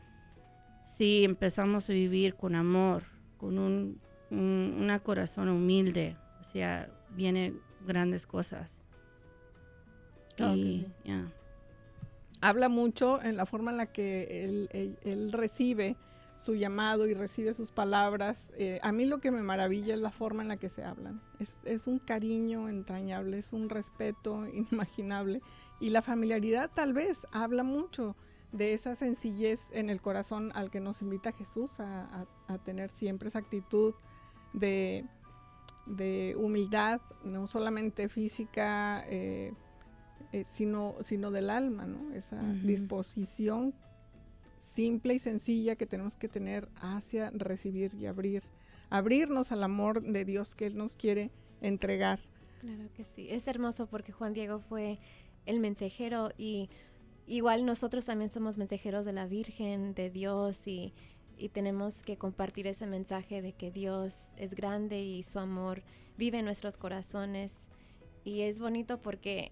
[0.83, 3.03] si empezamos a vivir con amor,
[3.37, 3.99] con un,
[4.31, 6.15] un una corazón humilde,
[6.45, 8.81] sea, vienen grandes cosas.
[10.35, 10.87] Claro que y, sí.
[11.05, 11.31] yeah.
[12.41, 15.95] habla mucho en la forma en la que él, él- él recibe
[16.35, 18.51] su llamado y recibe sus palabras.
[18.57, 21.21] Eh, a mí lo que me maravilla es la forma en la que se hablan.
[21.39, 25.41] Es, es un cariño entrañable, es un respeto inimaginable.
[25.79, 28.15] Y la familiaridad tal vez habla mucho
[28.51, 32.89] de esa sencillez en el corazón al que nos invita Jesús a, a- a tener
[32.89, 33.93] siempre esa actitud
[34.53, 35.05] de,
[35.85, 39.53] de humildad, no solamente física, eh,
[40.31, 42.13] eh, sino, sino del alma, ¿no?
[42.13, 43.73] Esa disposición
[44.57, 48.43] simple y sencilla que tenemos que tener hacia recibir y abrir,
[48.89, 52.19] abrirnos al amor de Dios que Él nos quiere entregar.
[52.59, 53.27] Claro que sí.
[53.29, 54.99] Es hermoso porque Juan Diego fue
[55.45, 56.69] el mensajero y
[57.27, 60.93] igual nosotros también somos mensajeros de la Virgen, de Dios y,
[61.37, 65.83] y tenemos que compartir ese mensaje de que Dios es grande y su amor
[66.17, 67.53] vive en nuestros corazones.
[68.23, 69.51] Y es bonito porque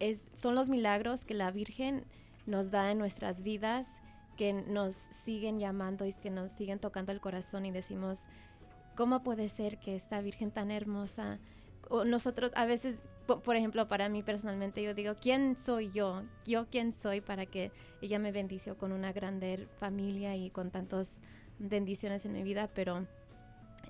[0.00, 2.04] es, son los milagros que la Virgen
[2.46, 3.86] nos da en nuestras vidas
[4.36, 8.18] que nos siguen llamando y que nos siguen tocando el corazón y decimos,
[8.96, 11.38] ¿cómo puede ser que esta Virgen tan hermosa
[11.88, 16.22] o nosotros a veces, por ejemplo, para mí personalmente, yo digo, ¿quién soy yo?
[16.44, 21.08] ¿Yo quién soy para que ella me bendició con una grande familia y con tantas
[21.58, 22.68] bendiciones en mi vida?
[22.74, 23.06] Pero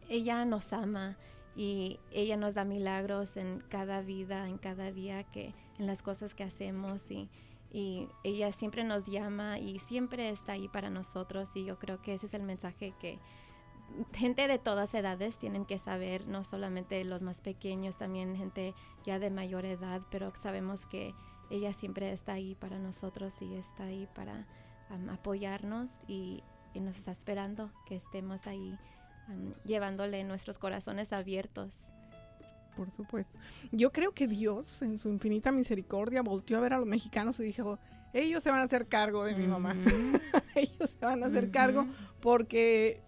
[0.09, 1.17] ella nos ama
[1.57, 6.35] y ella nos da milagros en cada vida, en cada día, que en las cosas
[6.35, 7.29] que hacemos y,
[7.73, 12.15] y ella siempre nos llama y siempre está ahí para nosotros y yo creo que
[12.15, 13.19] ese es el mensaje que
[14.13, 19.19] gente de todas edades tienen que saber, no solamente los más pequeños, también gente ya
[19.19, 21.15] de mayor edad, pero sabemos que
[21.51, 24.47] ella siempre está ahí para nosotros y está ahí para
[25.11, 26.43] apoyarnos y,
[26.75, 28.79] y nos está esperando que estemos ahí
[29.65, 31.75] llevándole nuestros corazones abiertos.
[32.77, 33.39] Por supuesto.
[33.71, 37.45] Yo creo que Dios, en su infinita misericordia, volteó a ver a los mexicanos y
[37.45, 37.79] dijo,
[38.15, 39.75] ellos se van a hacer cargo de mi mamá.
[40.55, 41.87] Ellos se van a hacer cargo
[42.21, 43.01] porque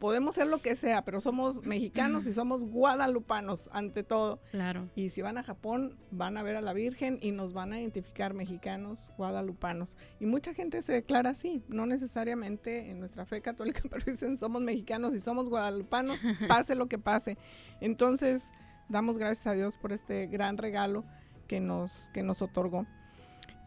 [0.00, 4.40] podemos ser lo que sea, pero somos mexicanos y somos guadalupanos ante todo.
[4.50, 4.88] Claro.
[4.96, 7.80] Y si van a Japón, van a ver a la Virgen y nos van a
[7.80, 9.98] identificar mexicanos, guadalupanos.
[10.18, 14.62] Y mucha gente se declara así, no necesariamente en nuestra fe católica, pero dicen somos
[14.62, 17.36] mexicanos y somos guadalupanos, pase lo que pase.
[17.80, 18.48] Entonces,
[18.88, 21.04] damos gracias a Dios por este gran regalo
[21.46, 22.86] que nos, que nos otorgó.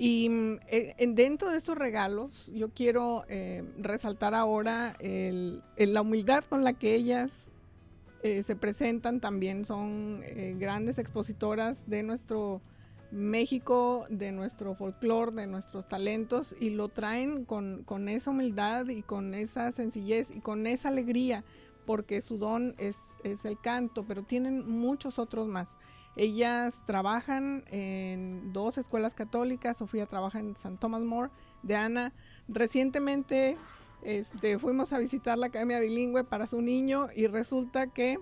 [0.04, 6.44] Y mm, eh, en- dentro de estos regalos, yo quiero eh, resaltar ahora la humildad
[6.44, 7.48] con la que ellas
[8.22, 9.22] eh, se presentan.
[9.22, 12.62] También son eh, grandes expositoras de nuestro
[13.12, 19.34] México, de nuestro folclore, de nuestros talentos, y lo traen con, esa humildad y con
[19.34, 21.46] esa sencillez y con esa alegría,
[21.86, 22.98] porque su don es
[23.46, 25.70] el canto, pero tienen muchos otros más.
[26.16, 29.78] Ellas trabajan en dos escuelas católicas.
[29.78, 31.32] Sofía trabaja en San Thomas More.
[31.64, 32.14] De Ana,
[32.48, 33.58] recientemente
[34.04, 38.20] este, fuimos a visitar la Academia Bilingüe para su niño y resulta que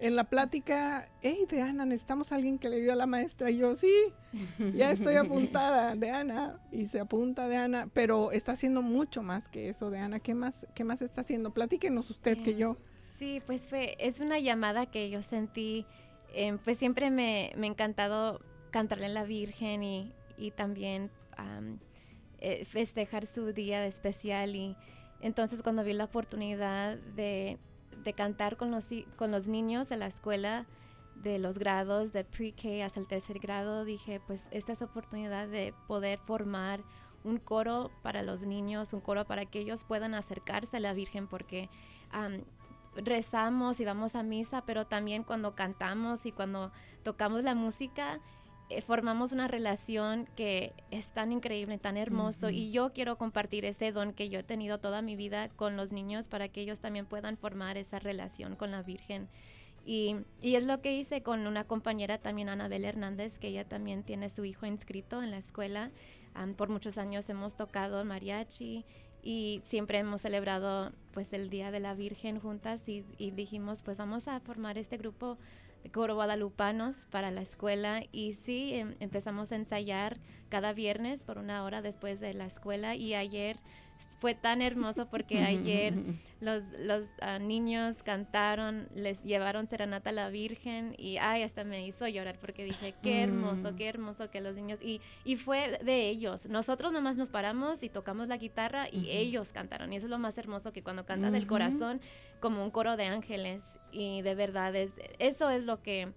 [0.00, 3.50] en la plática, hey, de Ana, necesitamos a alguien que le dio a la maestra.
[3.50, 3.92] Y yo, sí,
[4.74, 6.58] ya estoy apuntada de Ana.
[6.72, 10.18] Y se apunta de Ana, pero está haciendo mucho más que eso de Ana.
[10.18, 11.52] ¿Qué más, qué más está haciendo?
[11.52, 12.78] Platíquenos usted que yo.
[13.18, 15.84] Sí, pues fue, es una llamada que yo sentí,
[16.34, 21.78] eh, pues siempre me, me ha encantado cantarle a la Virgen y, y también am,
[22.38, 24.76] eh, festejar su día de especial y
[25.20, 27.58] entonces cuando vi la oportunidad de,
[28.04, 30.66] de cantar con los, con los niños de la escuela,
[31.16, 35.74] de los grados de pre-K hasta el tercer grado, dije, pues esta es oportunidad de
[35.86, 36.80] poder formar
[37.24, 41.26] un coro para los niños, un coro para que ellos puedan acercarse a la Virgen,
[41.26, 41.68] porque
[42.96, 46.72] rezamos y vamos a misa, pero también cuando cantamos y cuando
[47.02, 48.20] tocamos la música,
[48.68, 53.90] eh, formamos una relación que es tan increíble, tan hermoso y yo quiero compartir ese
[53.90, 57.06] don que yo he tenido toda mi vida con los niños para que ellos también
[57.06, 59.28] puedan formar esa relación con la Virgen.
[59.84, 64.04] Y, y, es lo que hice con una compañera también, Anabel Hernández, que ella también
[64.04, 65.90] tiene su hijo inscrito en la escuela.
[66.56, 68.84] por muchos años hemos tocado mariachi
[69.22, 73.98] y siempre hemos celebrado pues el Día de la Virgen juntas y, y dijimos pues
[73.98, 75.38] vamos a formar este grupo
[75.82, 80.18] de coro guadalupanos para la escuela y sí, em, empezamos a ensayar
[80.48, 83.56] cada viernes por una hora después de la escuela y ayer
[84.20, 85.94] fue tan hermoso porque ayer
[86.40, 91.86] los, los ah, niños cantaron, les llevaron serenata a la Virgen y ay, hasta me
[91.86, 93.76] hizo llorar porque dije, qué hermoso, mm.
[93.76, 96.46] qué hermoso que los niños, y, y fue de ellos.
[96.46, 99.92] Nosotros nomás nos paramos y tocamos la guitarra y ellos cantaron.
[99.92, 102.00] Y eso es lo más hermoso que cuando cantan del corazón,
[102.40, 103.62] como un coro de ángeles.
[103.90, 106.12] Y de verdad, es, eso es lo que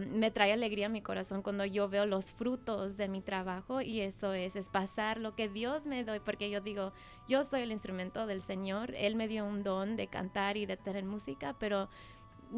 [0.00, 4.00] me trae alegría a mi corazón cuando yo veo los frutos de mi trabajo y
[4.00, 6.92] eso es, es pasar lo que Dios me doy, porque yo digo,
[7.28, 10.76] yo soy el instrumento del Señor, Él me dio un don de cantar y de
[10.76, 11.88] tener música, pero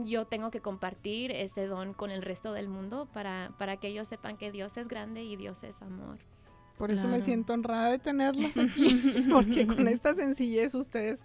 [0.04, 4.08] yo tengo que compartir ese don con el resto del mundo para, para que ellos
[4.08, 6.18] sepan que Dios es grande y Dios es amor.
[6.76, 11.22] Por eso me siento honrada de tenerlos aquí, porque con esta sencillez ustedes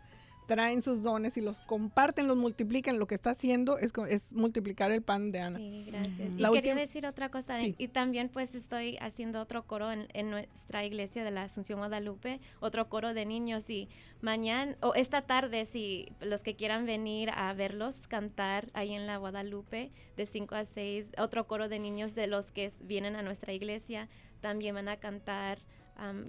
[0.48, 3.00] traen sus dones y los comparten, los multiplican.
[3.00, 5.58] Lo que está haciendo es, es multiplicar el pan de Ana.
[5.60, 6.30] Sí, gracias.
[6.38, 7.62] y quería decir otra cosa.
[7.62, 12.90] Y también pues estoy haciendo otro coro en, nuestra iglesia de la Asunción Guadalupe, otro
[12.90, 13.70] coro de niños.
[13.70, 13.90] Y
[14.22, 19.18] mañana o esta tarde, si los que quieran venir a verlos cantar ahí en la
[19.18, 23.54] Guadalupe de 5 a 6, otro coro de niños de los que vienen a nuestra
[23.54, 24.10] iglesia,
[24.42, 25.60] también van a cantar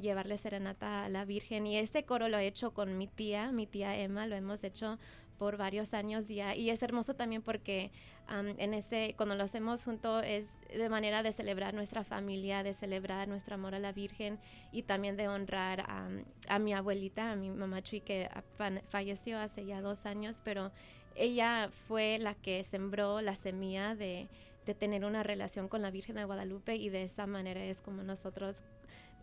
[0.01, 1.67] llevarle serenata a la Virgen.
[1.67, 4.99] Y este coro lo he hecho con mi tía, mi tía Emma, lo hemos hecho
[5.39, 7.91] por varios años ya y es hermoso también porque
[8.29, 13.29] en ese cuando lo hacemos junto es de manera de celebrar nuestra familia de celebrar
[13.29, 14.39] nuestro amor a la Virgen
[14.73, 15.85] y también de honrar
[16.49, 18.31] a mi abuelita a mi mamá Chui que
[18.91, 20.71] falleció hace ya dos años pero
[21.17, 24.29] ella fue la que sembró la semilla de,
[24.67, 28.03] de tener una relación con la Virgen de Guadalupe y de esa manera es como
[28.03, 28.57] nosotros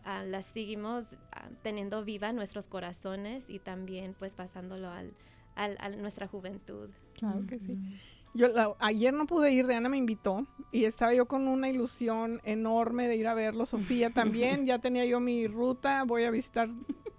[0.04, 5.14] uh, las seguimos ah, teniendo viva en nuestros corazones y también pues pasándolo al,
[5.54, 6.90] a nuestra juventud.
[7.14, 7.78] Claro que sí.
[8.34, 8.48] Yo
[8.78, 13.16] ayer no pude ir, Diana me invitó y estaba yo con una ilusión enorme de
[13.16, 13.66] ir a verlo.
[13.66, 16.70] Sofía también, ya tenía yo mi ruta, voy a visitar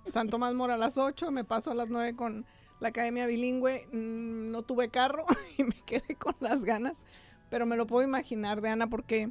[0.09, 2.45] San Tomás Mora a las 8, me paso a las 9 con
[2.79, 5.25] la Academia Bilingüe, mm, no tuve carro
[5.57, 7.03] y me quedé con las ganas,
[7.49, 9.29] pero me lo puedo imaginar, Diana, porque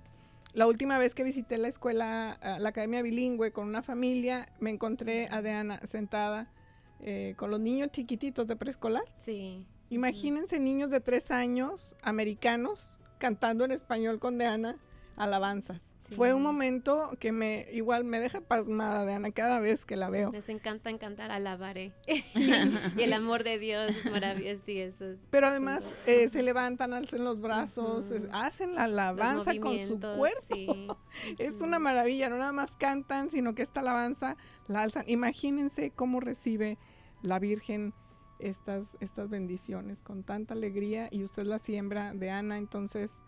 [0.55, 5.29] la última vez que visité la escuela, la academia bilingüe con una familia, me encontré
[5.31, 6.51] a Diana sentada
[7.01, 9.05] eh, con los niños chiquititos de preescolar.
[9.25, 9.67] Sí.
[9.89, 14.77] Imagínense niños de tres años, americanos, cantando en español con Diana
[15.17, 15.92] alabanzas.
[16.17, 20.11] Fue un momento que me igual me deja pasmada de Ana cada vez que la
[20.11, 20.31] veo.
[20.33, 21.93] Les encanta cantar alabaré.
[22.07, 24.63] y el amor de Dios es maravilloso.
[24.67, 29.99] Sí, eso Pero además eh, se levantan, alzan los brazos, hacen la alabanza con su
[29.99, 30.99] cuerpo.
[31.39, 34.37] es una maravilla, no nada más cantan, sino que esta alabanza
[34.69, 35.05] la alzan.
[35.09, 36.79] Imagínense cómo recibe
[37.23, 37.95] la Virgen
[38.39, 43.23] estas, estas bendiciones con tanta alegría y usted la siembra de Ana, entonces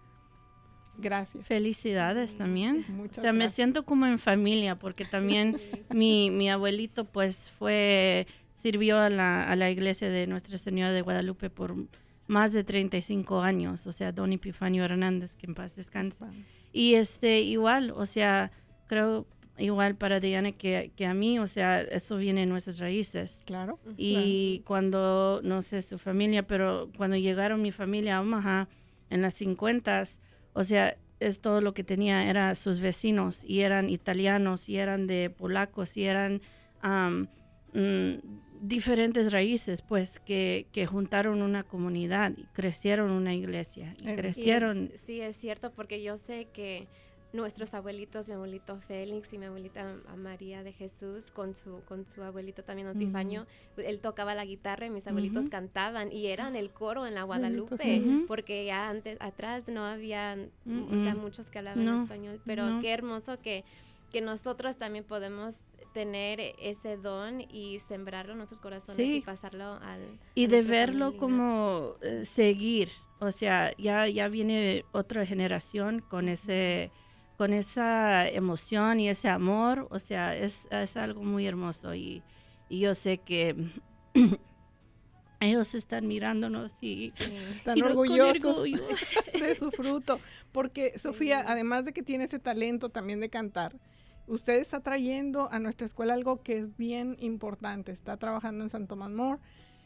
[0.98, 1.46] Gracias.
[1.46, 2.84] Felicidades también.
[3.10, 8.98] o sea, me siento como en familia porque también mi, mi, abuelito pues fue, sirvió
[8.98, 11.74] a la, a la, iglesia de Nuestra Señora de Guadalupe por
[12.26, 16.24] más de 35 años, o sea, don Epifanio Hernández, que en paz descanse.
[16.72, 18.50] Y este, igual, o sea,
[18.86, 19.26] creo
[19.58, 23.42] igual para Diana que, que, a mí, o sea, eso viene en nuestras raíces.
[23.44, 23.78] Claro.
[23.96, 28.68] Y cuando, no sé su familia, pero cuando llegaron mi familia a Omaha
[29.10, 30.04] en las 50
[30.54, 35.06] o sea, es todo lo que tenía, eran sus vecinos, y eran italianos, y eran
[35.06, 36.40] de polacos, y eran
[36.82, 38.14] mm,
[38.60, 44.90] diferentes raíces, pues, que, que, juntaron una comunidad y crecieron una iglesia, y crecieron...
[45.06, 46.88] sí, es cierto, porque yo sé que
[47.34, 52.22] nuestros abuelitos, mi abuelito Félix y mi abuelita María de Jesús, con su, con su
[52.22, 57.06] abuelito también Epifanio, él tocaba la guitarra y mis abuelitos cantaban y eran el coro
[57.06, 62.40] en la Guadalupe, porque ya antes, atrás no había, o sea, muchos que hablaban español,
[62.46, 63.64] pero qué hermoso que,
[64.12, 65.56] que nosotros también podemos
[65.92, 70.00] tener ese don y sembrarlo en nuestros corazones y pasarlo al...
[70.34, 76.90] Y de verlo como eh, seguir, o sea, ya, ya viene otra generación con ese
[77.36, 82.22] con esa emoción y ese amor, o sea, es, es algo muy hermoso y,
[82.70, 83.54] yo sé que
[85.40, 87.12] ellos están mirándonos y
[87.54, 88.82] están y orgullosos orgullo.
[89.32, 90.18] de su fruto.
[90.50, 93.76] Porque, Sofía, además de que tiene ese talento también de cantar,
[94.26, 97.92] usted está trayendo a nuestra escuela algo que es bien importante.
[97.92, 99.40] Está trabajando en San Tomás More,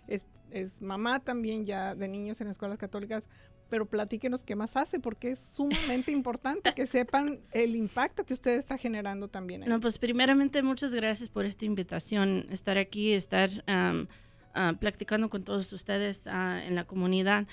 [0.06, 3.28] es, es mamá también ya de niños en escuelas católicas,
[3.68, 8.58] pero platíquenos qué más hace, porque es sumamente importante que sepan el impacto que usted
[8.58, 9.62] está generando también.
[9.62, 9.68] ahí.
[9.68, 15.72] No, pues primeramente muchas gracias por esta invitación, estar aquí, estar ah, platicando con todos
[15.72, 17.46] ustedes ah, en la comunidad.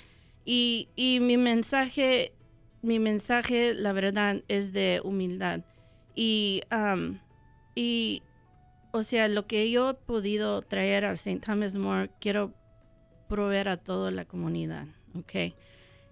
[0.46, 2.34] Y, y mi mensaje,
[2.82, 5.62] mi mensaje, la verdad, es de humildad.
[6.16, 7.20] Y, am,
[7.74, 8.24] y,
[8.92, 11.40] o sea, lo que yo he podido traer al St.
[11.46, 12.54] Thomas More, quiero
[13.28, 15.56] proveer a toda la comunidad, ¿ok?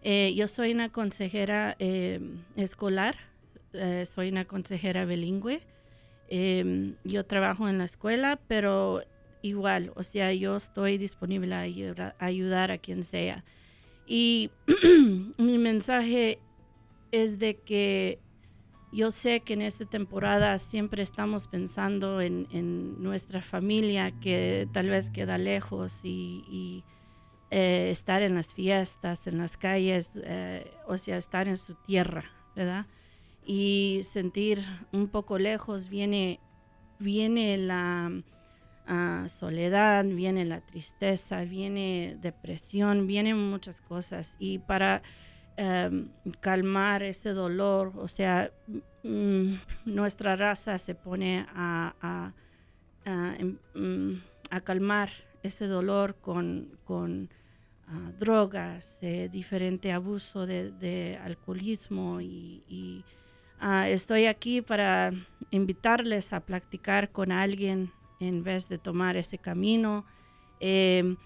[0.04, 2.20] Eh, yo soy una consejera eh,
[2.56, 3.16] escolar,
[3.74, 5.62] eh, soy una consejera bilingüe.
[6.30, 9.04] Eh, yo trabajo en la escuela, pero
[9.42, 11.60] igual, o sea, yo estoy disponible a
[12.20, 13.44] ayudar, a quien sea.
[14.08, 14.52] Y
[15.38, 16.40] mi mensaje
[17.12, 18.20] es de que
[18.92, 22.48] yo sé que en esta temporada siempre estamos pensando en,
[23.02, 26.84] nuestra familia que tal vez queda lejos y,
[27.56, 32.26] eh, estar en las fiestas, en las calles, eh, o sea, estar en su tierra,
[32.56, 32.88] ¿verdad?
[33.46, 34.60] Y sentir
[34.92, 36.40] un poco lejos viene,
[36.98, 38.12] viene la
[38.88, 44.36] ah, soledad, viene la tristeza, viene depresión, vienen muchas cosas.
[44.40, 45.04] Y para
[45.56, 48.52] em, calmar ese dolor, o sea,
[49.04, 49.54] mm,
[49.86, 52.34] nuestra raza se pone a,
[53.06, 54.24] em, mm,
[54.64, 55.12] calmar
[55.44, 56.80] ese dolor con
[57.94, 63.04] ah, drogas, eh, diferente abuso de, alcoholismo y,
[63.60, 65.12] ah, estoy aquí para
[65.52, 70.06] invitarles a practicar con alguien en vez de tomar ese camino.
[70.60, 71.18] Em,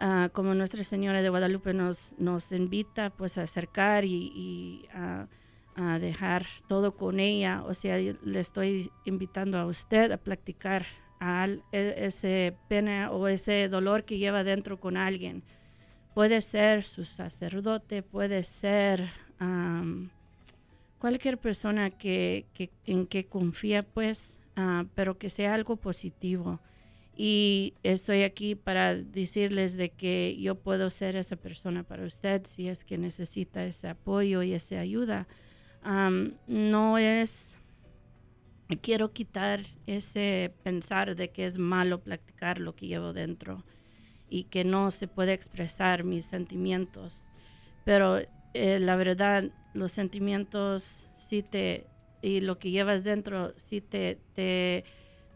[0.00, 5.28] ah, como Nuestra Señora de Guadalupe nos, nos invita pues a acercar y, a,
[5.74, 7.62] a dejar todo con ella.
[7.66, 10.84] O sea, le estoy invitando a usted a practicar
[11.22, 15.44] a e- ese pena o ese dolor que lleva dentro con alguien.
[16.14, 19.10] Puede ser su sacerdote, puede ser
[20.98, 22.46] cualquier persona que,
[22.86, 26.60] en que confía, pues, ah, pero que sea algo positivo.
[27.16, 32.68] Y estoy aquí para decirles de que yo puedo ser esa persona para usted si
[32.68, 35.26] es que necesita ese apoyo y esa ayuda.
[36.46, 37.58] No es,
[38.80, 43.64] quiero quitar ese pensar de que es malo practicar lo que llevo dentro
[44.32, 47.26] y que no se puede expresar mis sentimientos.
[47.84, 48.18] Pero
[48.54, 51.86] eh, la verdad, los sentimientos sí te,
[52.22, 54.84] y lo que llevas dentro sí te, te,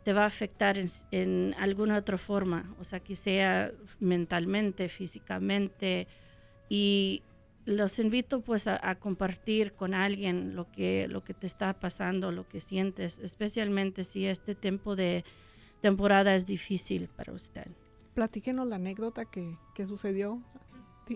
[0.02, 3.70] te va a afectar en, en alguna otra forma, o sea, que sea
[4.00, 6.08] mentalmente, físicamente,
[6.70, 7.22] y
[7.66, 12.32] los invito pues a, a compartir con alguien lo que, lo que te está pasando,
[12.32, 15.22] lo que sientes, especialmente si este tiempo de
[15.82, 17.66] temporada es difícil para usted.
[18.16, 20.40] Platíquenos la anécdota que, que sucedió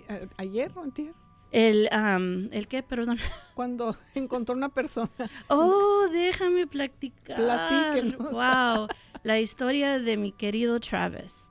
[0.09, 1.15] a- ayer o antier,
[1.51, 2.83] El, am, ¿El qué?
[2.83, 3.17] Perdón.
[3.55, 5.11] cuando encontró una persona.
[5.49, 7.37] Oh, déjame platicar.
[7.37, 8.31] Platíquenos.
[8.31, 8.87] Wow,
[9.25, 11.49] la historia de mi querido Travis.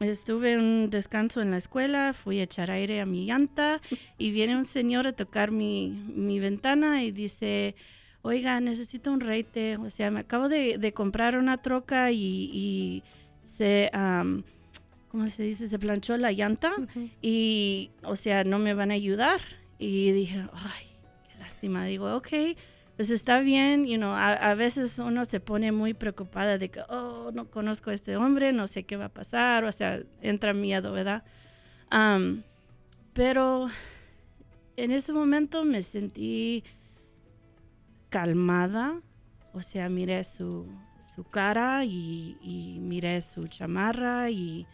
[0.00, 3.80] Estuve en un descanso en la escuela, fui a echar aire a mi llanta
[4.18, 7.74] y viene un señor a tocar mi, mi ventana y dice,
[8.22, 9.76] oiga, necesito un reite.
[9.76, 13.02] O sea, me acabo de, de comprar una troca y, y
[13.56, 13.90] se,
[15.08, 15.68] ¿cómo se dice?
[15.68, 16.72] Se planchó la llanta
[17.20, 19.40] y, o sea, no me van a ayudar.
[19.78, 20.86] Y dije, ay,
[21.28, 21.84] qué lástima.
[21.84, 22.28] Digo, ok,
[22.96, 26.82] pues está bien, you know, a, a veces uno se pone muy preocupada de que,
[26.90, 30.52] oh, no conozco a este hombre, no sé qué va a pasar, o sea, entra
[30.52, 31.24] miedo, ¿verdad?
[31.88, 32.42] Am,
[33.14, 33.68] pero
[34.76, 36.62] en ese momento me sentí
[38.10, 39.00] calmada,
[39.54, 40.66] o sea, miré su,
[41.20, 44.66] su cara y, y miré su chamarra y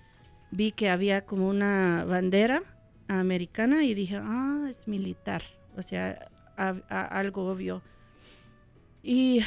[0.52, 2.62] vi que había como una bandera
[3.08, 5.42] americana y dije, ah, es militar,
[5.76, 7.82] o sea, a- a- algo obvio.
[9.02, 9.40] Y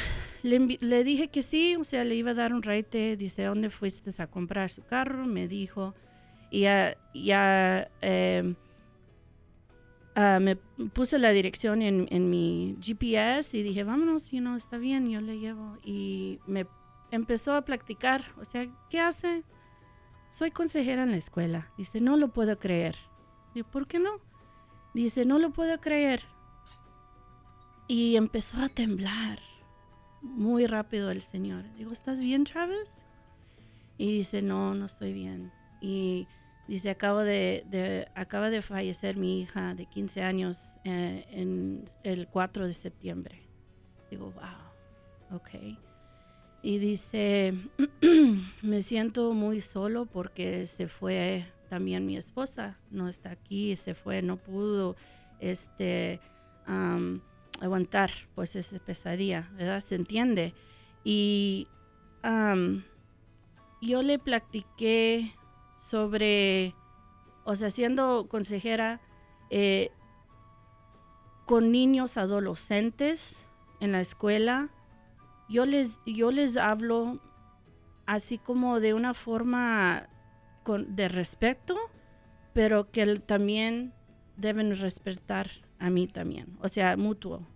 [0.43, 3.69] le, le dije que sí, o sea, le iba a dar un reite, dice, ¿dónde
[3.69, 5.25] fuiste a comprar su carro?
[5.25, 5.95] Me dijo,
[6.51, 8.55] y ya, ya em,
[10.15, 14.77] ah, me puse la dirección en, en mi GPS y dije, vámonos, you know, está
[14.77, 15.77] bien, yo le llevo.
[15.83, 16.65] Y me
[17.11, 19.43] empezó a practicar, o sea, ¿qué hace?
[20.29, 21.71] Soy consejera en la escuela.
[21.77, 22.95] Dice, no lo puedo creer.
[23.55, 24.11] Digo, ¿por qué no?
[24.93, 26.23] Dice, no lo puedo creer.
[27.87, 29.39] Y empezó a temblar
[30.21, 31.63] muy rápido el señor.
[31.75, 32.95] Digo, ¿estás bien, Travis?
[33.97, 35.51] Y dice, no, no estoy bien.
[35.81, 36.27] y
[36.67, 42.27] dice, acabo de, de- acaba de fallecer mi hija de 15 años eh, en el
[42.27, 43.41] 4 de septiembre.
[44.11, 45.49] Digo, wow, ok.
[46.61, 47.53] Y dice,
[48.61, 54.21] me siento muy solo porque se fue también mi esposa, no está aquí, se fue,
[54.21, 54.95] no pudo
[55.39, 56.19] este,
[57.61, 59.81] aguantar pues esa pesadilla, ¿verdad?
[59.81, 60.53] Se entiende.
[61.03, 61.67] Y
[63.81, 65.33] yo le platiqué
[65.79, 66.75] sobre,
[67.45, 68.99] o sea, siendo consejera
[69.49, 69.91] eh,
[71.45, 73.45] con niños adolescentes
[73.79, 74.69] en la escuela,
[75.49, 77.19] yo les, yo les hablo
[78.05, 80.09] así como de una forma
[80.65, 81.75] de respeto,
[82.53, 83.93] pero que también
[84.37, 87.47] deben respetar a mí también, o sea, mutuo.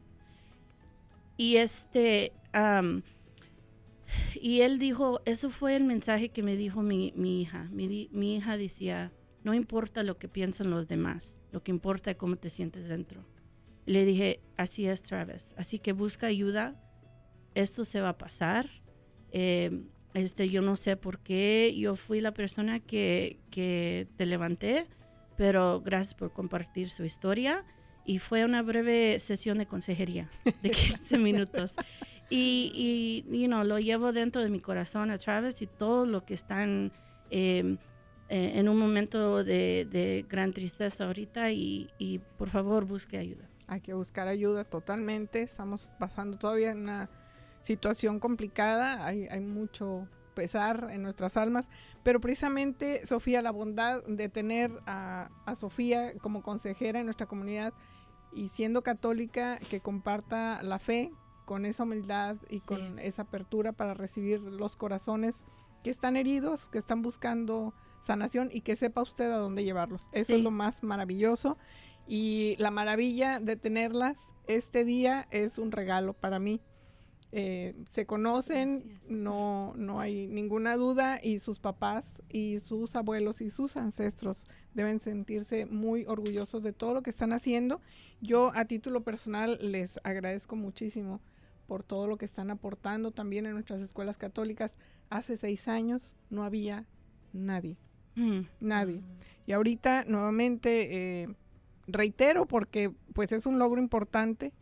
[1.37, 2.31] Y este,
[4.35, 7.67] y él dijo, eso fue el mensaje que me dijo mi, mi hija.
[7.71, 9.11] Mi, mi hija decía,
[9.43, 13.25] no importa lo que piensan los demás, lo que importa es cómo te sientes dentro.
[13.85, 15.53] Le dije, así es, Travis.
[15.57, 16.79] Así que busca ayuda.
[17.55, 18.69] Esto se va a pasar.
[19.31, 19.83] Eh,
[20.13, 24.87] este, yo no sé por qué yo fui la persona que, que te levanté,
[25.37, 27.65] pero gracias por compartir su historia.
[28.05, 30.29] Y fue una breve sesión de consejería
[30.61, 31.75] de 15 minutos.
[32.29, 36.25] Y, y you know, lo llevo dentro de mi corazón a Travis y todo lo
[36.25, 36.91] que están
[37.29, 37.77] eh,
[38.29, 43.47] eh, en un momento de, de gran tristeza ahorita y, y por favor busque ayuda.
[43.67, 45.41] Hay que buscar ayuda totalmente.
[45.41, 47.09] Estamos pasando todavía en una
[47.63, 49.03] situación complicada.
[49.05, 51.69] Hay, hay mucho pesar en nuestras almas.
[52.03, 57.73] Pero precisamente, Sofía, la bondad de tener a, a Sofía como consejera en nuestra comunidad
[58.31, 61.11] y siendo católica que comparta la fe
[61.45, 62.65] con esa humildad y Sí.
[62.65, 65.43] con esa apertura para recibir los corazones
[65.83, 70.09] que están heridos, que están buscando sanación y que sepa usted a dónde llevarlos.
[70.13, 70.33] Eso Sí.
[70.35, 71.57] es lo más maravilloso.
[72.07, 76.59] Y la maravilla de tenerlas este día es un regalo para mí.
[77.35, 83.49] Eh, se conocen, no, no hay ninguna duda, y sus papás y sus abuelos y
[83.49, 87.81] sus ancestros deben sentirse muy orgullosos de todo lo que están haciendo.
[88.21, 91.21] Yo a título personal les agradezco muchísimo
[91.65, 94.77] por todo lo que están aportando también en nuestras escuelas católicas.
[95.09, 96.85] Hace seis años no había
[97.33, 97.77] nadie
[98.15, 98.41] Mm.
[98.59, 99.01] nadie.
[99.47, 101.27] Y ahorita nuevamente eh,
[101.87, 104.53] reitero porque pues es un logro importante.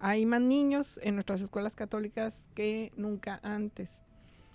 [0.00, 4.02] Hay más niños en nuestras escuelas católicas que nunca antes.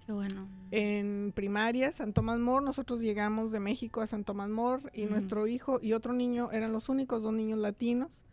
[0.05, 0.47] Qué bueno.
[0.69, 5.47] En primaria, San Tomás Mor, nosotros llegamos de México a San Tomás Mor y nuestro
[5.47, 8.23] hijo y otro niño eran los únicos dos niños latinos.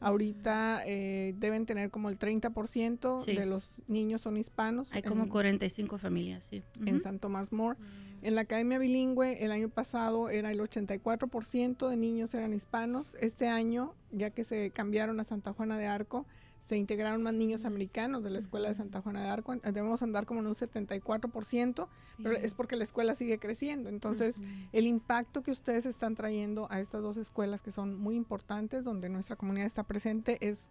[0.00, 3.34] Ahorita eh, deben tener como el 30% Sí.
[3.34, 4.88] de los niños son hispanos.
[4.92, 6.62] Hay como en- 45 familias, sí.
[6.84, 7.00] en.
[7.00, 7.76] San Tomás More.
[8.22, 13.16] En la Academia Bilingüe el año pasado era el 84% de niños eran hispanos.
[13.20, 16.24] Este año, ya que se cambiaron a Santa Juana de Arco,
[16.58, 19.54] se integraron más niños americanos de la escuela de Santa Juana de Arco.
[19.56, 21.88] Debemos andar como en un 74%,
[22.22, 23.88] pero es porque la escuela sigue creciendo.
[23.88, 24.42] Entonces,
[24.72, 29.08] el impacto que ustedes están trayendo a estas dos escuelas que son muy importantes, donde
[29.08, 30.70] nuestra comunidad está presente, es,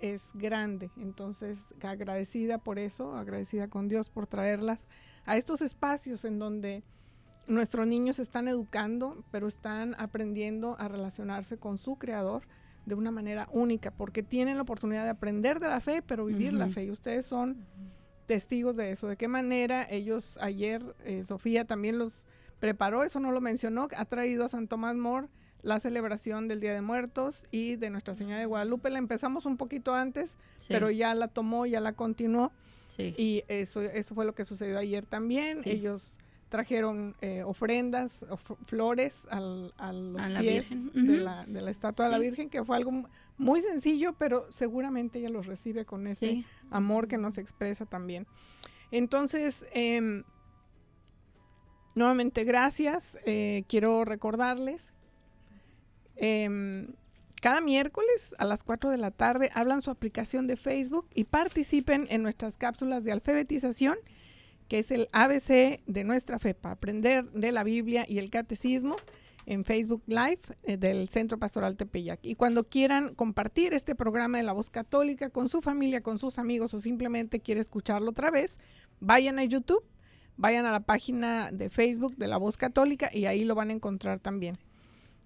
[0.00, 0.90] es grande.
[0.96, 4.86] Entonces, agradecida por eso, agradecida con Dios por traerlas
[5.26, 6.82] a estos espacios en donde
[7.46, 12.42] nuestros niños están educando, pero están aprendiendo a relacionarse con su creador
[12.86, 16.52] de una manera única, porque tienen la oportunidad de aprender de la fe, pero vivir
[16.52, 16.84] la fe.
[16.84, 17.64] Y ustedes son
[18.26, 19.08] testigos de eso.
[19.08, 22.26] ¿De qué manera ellos ayer, eh, Sofía también los
[22.60, 25.28] preparó, eso no lo mencionó, ha traído a San Tomás More
[25.62, 28.90] la celebración del Día de Muertos y de Nuestra Señora de Guadalupe.
[28.90, 32.52] La empezamos un poquito antes, Sí, pero ya la tomó, ya la continuó.
[32.88, 33.14] sí.
[33.16, 35.62] Y eso, eso fue lo que sucedió ayer también.
[35.62, 35.70] Sí.
[35.70, 36.18] Ellos
[36.54, 42.04] trajeron eh, ofrendas, of- flores al- a los A pies de, la, de la estatua
[42.04, 42.18] de la.
[42.18, 46.46] Virgen, que fue algo mu- muy sencillo, pero seguramente ella los recibe con ese sí.
[46.70, 48.28] amor que nos expresa también.
[48.92, 50.22] Entonces, em,
[51.96, 53.18] nuevamente gracias.
[53.26, 54.92] Eh, quiero recordarles,
[56.14, 56.86] em,
[57.42, 62.06] cada miércoles a las 4 de la tarde hablan su aplicación de Facebook y participen
[62.10, 63.96] en nuestras cápsulas de alfabetización,
[64.78, 68.96] es el ABC de nuestra fe, para aprender de la Biblia y el catecismo
[69.46, 72.20] en Facebook Live eh, del Centro Pastoral Tepeyac.
[72.22, 76.38] Y cuando quieran compartir este programa de la voz católica con su familia, con sus
[76.38, 78.58] amigos o simplemente quiere escucharlo otra vez,
[79.00, 79.84] vayan a YouTube,
[80.36, 83.74] vayan a la página de Facebook de la voz católica y ahí lo van a
[83.74, 84.58] encontrar también.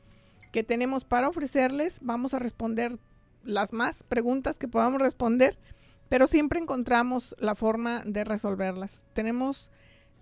[0.52, 2.00] que tenemos para ofrecerles.
[2.02, 3.00] Vamos a responder
[3.44, 5.58] las más preguntas que podamos responder,
[6.10, 9.04] pero siempre encontramos la forma de resolverlas.
[9.14, 9.72] Tenemos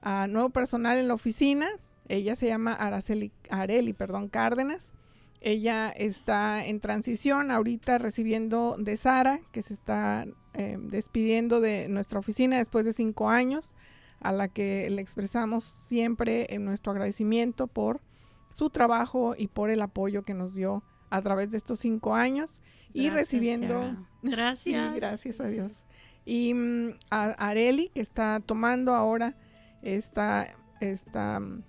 [0.02, 1.70] a nuevo personal en la oficina.
[2.08, 4.94] Ella se llama Araceli, Areli perdón, Cárdenas.
[5.42, 12.20] Ella está en transición ahorita recibiendo de Sara, que se está eh, despidiendo de nuestra
[12.20, 13.74] oficina después de cinco años,
[14.22, 18.02] a la que le expresamos siempre en nuestro agradecimiento por
[18.50, 22.62] su trabajo y por el apoyo que nos dio a través de estos cinco años
[22.94, 23.96] y recibiendo...
[24.24, 24.96] Gracias.
[24.96, 25.84] gracias a Dios.
[26.26, 29.36] Y mm, a Areli, que está tomando ahora
[29.82, 31.64] esta, esta mm,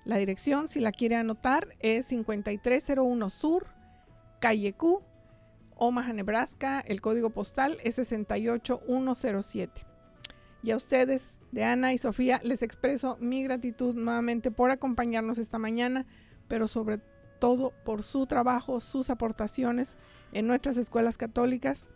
[0.04, 3.68] La dirección, si la quiere anotar, es 5301 Sur,
[4.40, 5.00] calle Q,
[5.76, 6.84] Omaha, Nebraska.
[6.86, 9.93] El código postal es 68107.
[10.64, 15.58] Y a ustedes, de Ana y Sofía, les expreso mi gratitud nuevamente por acompañarnos esta
[15.58, 16.06] mañana,
[16.48, 17.00] pero sobre
[17.38, 19.98] todo por su trabajo, sus aportaciones
[20.32, 21.90] en nuestras escuelas católicas,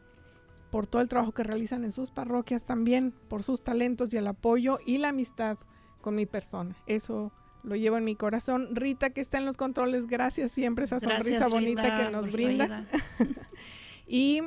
[0.71, 4.27] por todo el trabajo que realizan en sus parroquias también, por sus talentos y el
[4.27, 5.57] apoyo y la amistad
[6.03, 6.77] con mi persona.
[6.87, 8.77] Eso lo llevo en mi corazón.
[8.77, 12.85] Rita, que está en los controles, gracias siempre esa sonrisa bonita que nos brinda.
[14.07, 14.43] y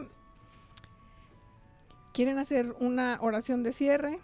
[2.13, 4.19] quieren hacer una oración de cierre.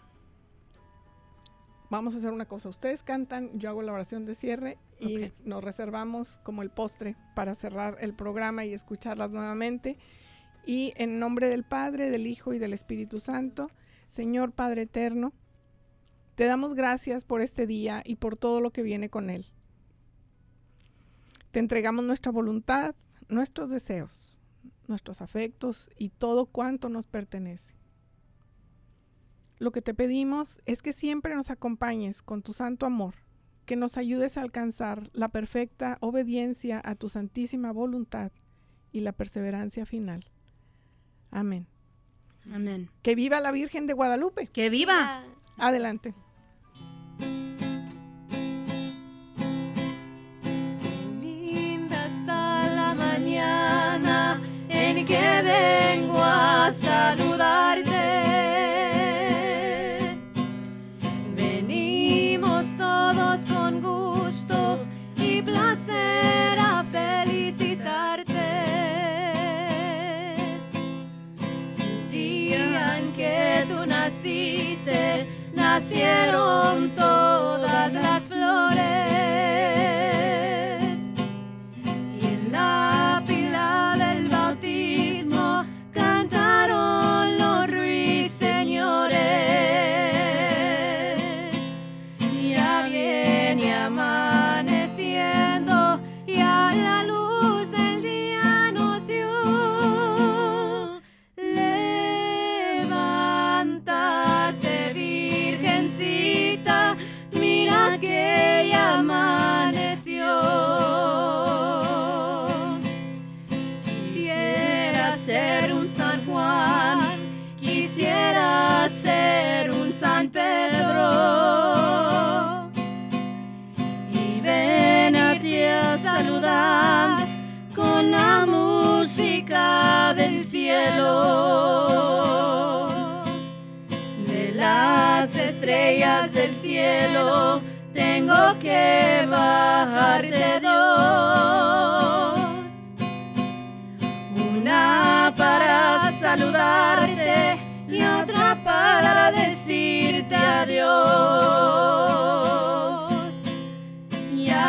[1.89, 2.69] Vamos a hacer una cosa.
[2.69, 7.55] Ustedes cantan, yo hago la oración de cierre y nos reservamos como el postre para
[7.55, 9.97] cerrar el programa y escucharlas nuevamente.
[10.65, 13.71] Y en nombre del Padre, del Hijo y del Espíritu Santo,
[14.09, 15.31] Señor Padre Eterno,
[16.35, 19.45] te damos gracias por este día y por todo lo que viene con él.
[21.51, 22.95] Te entregamos nuestra voluntad,
[23.29, 24.41] nuestros deseos,
[24.87, 27.76] nuestros afectos y todo cuanto nos pertenece.
[29.59, 33.15] Lo que te pedimos es que siempre nos acompañes con tu santo amor,
[33.65, 38.31] que nos ayudes a alcanzar la perfecta obediencia a tu santísima voluntad
[38.91, 40.25] y la perseverancia final.
[41.31, 41.67] Amén.
[42.51, 42.89] Amén.
[43.01, 44.47] Que viva la Virgen de Guadalupe.
[44.47, 45.23] Que viva.
[45.57, 46.13] Adelante.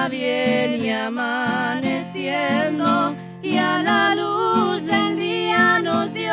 [0.08, 6.32] Viene amaneciendo y a la luz del día nos dio.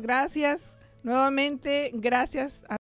[0.00, 0.76] Gracias.
[1.02, 2.76] Nuevamente, gracias a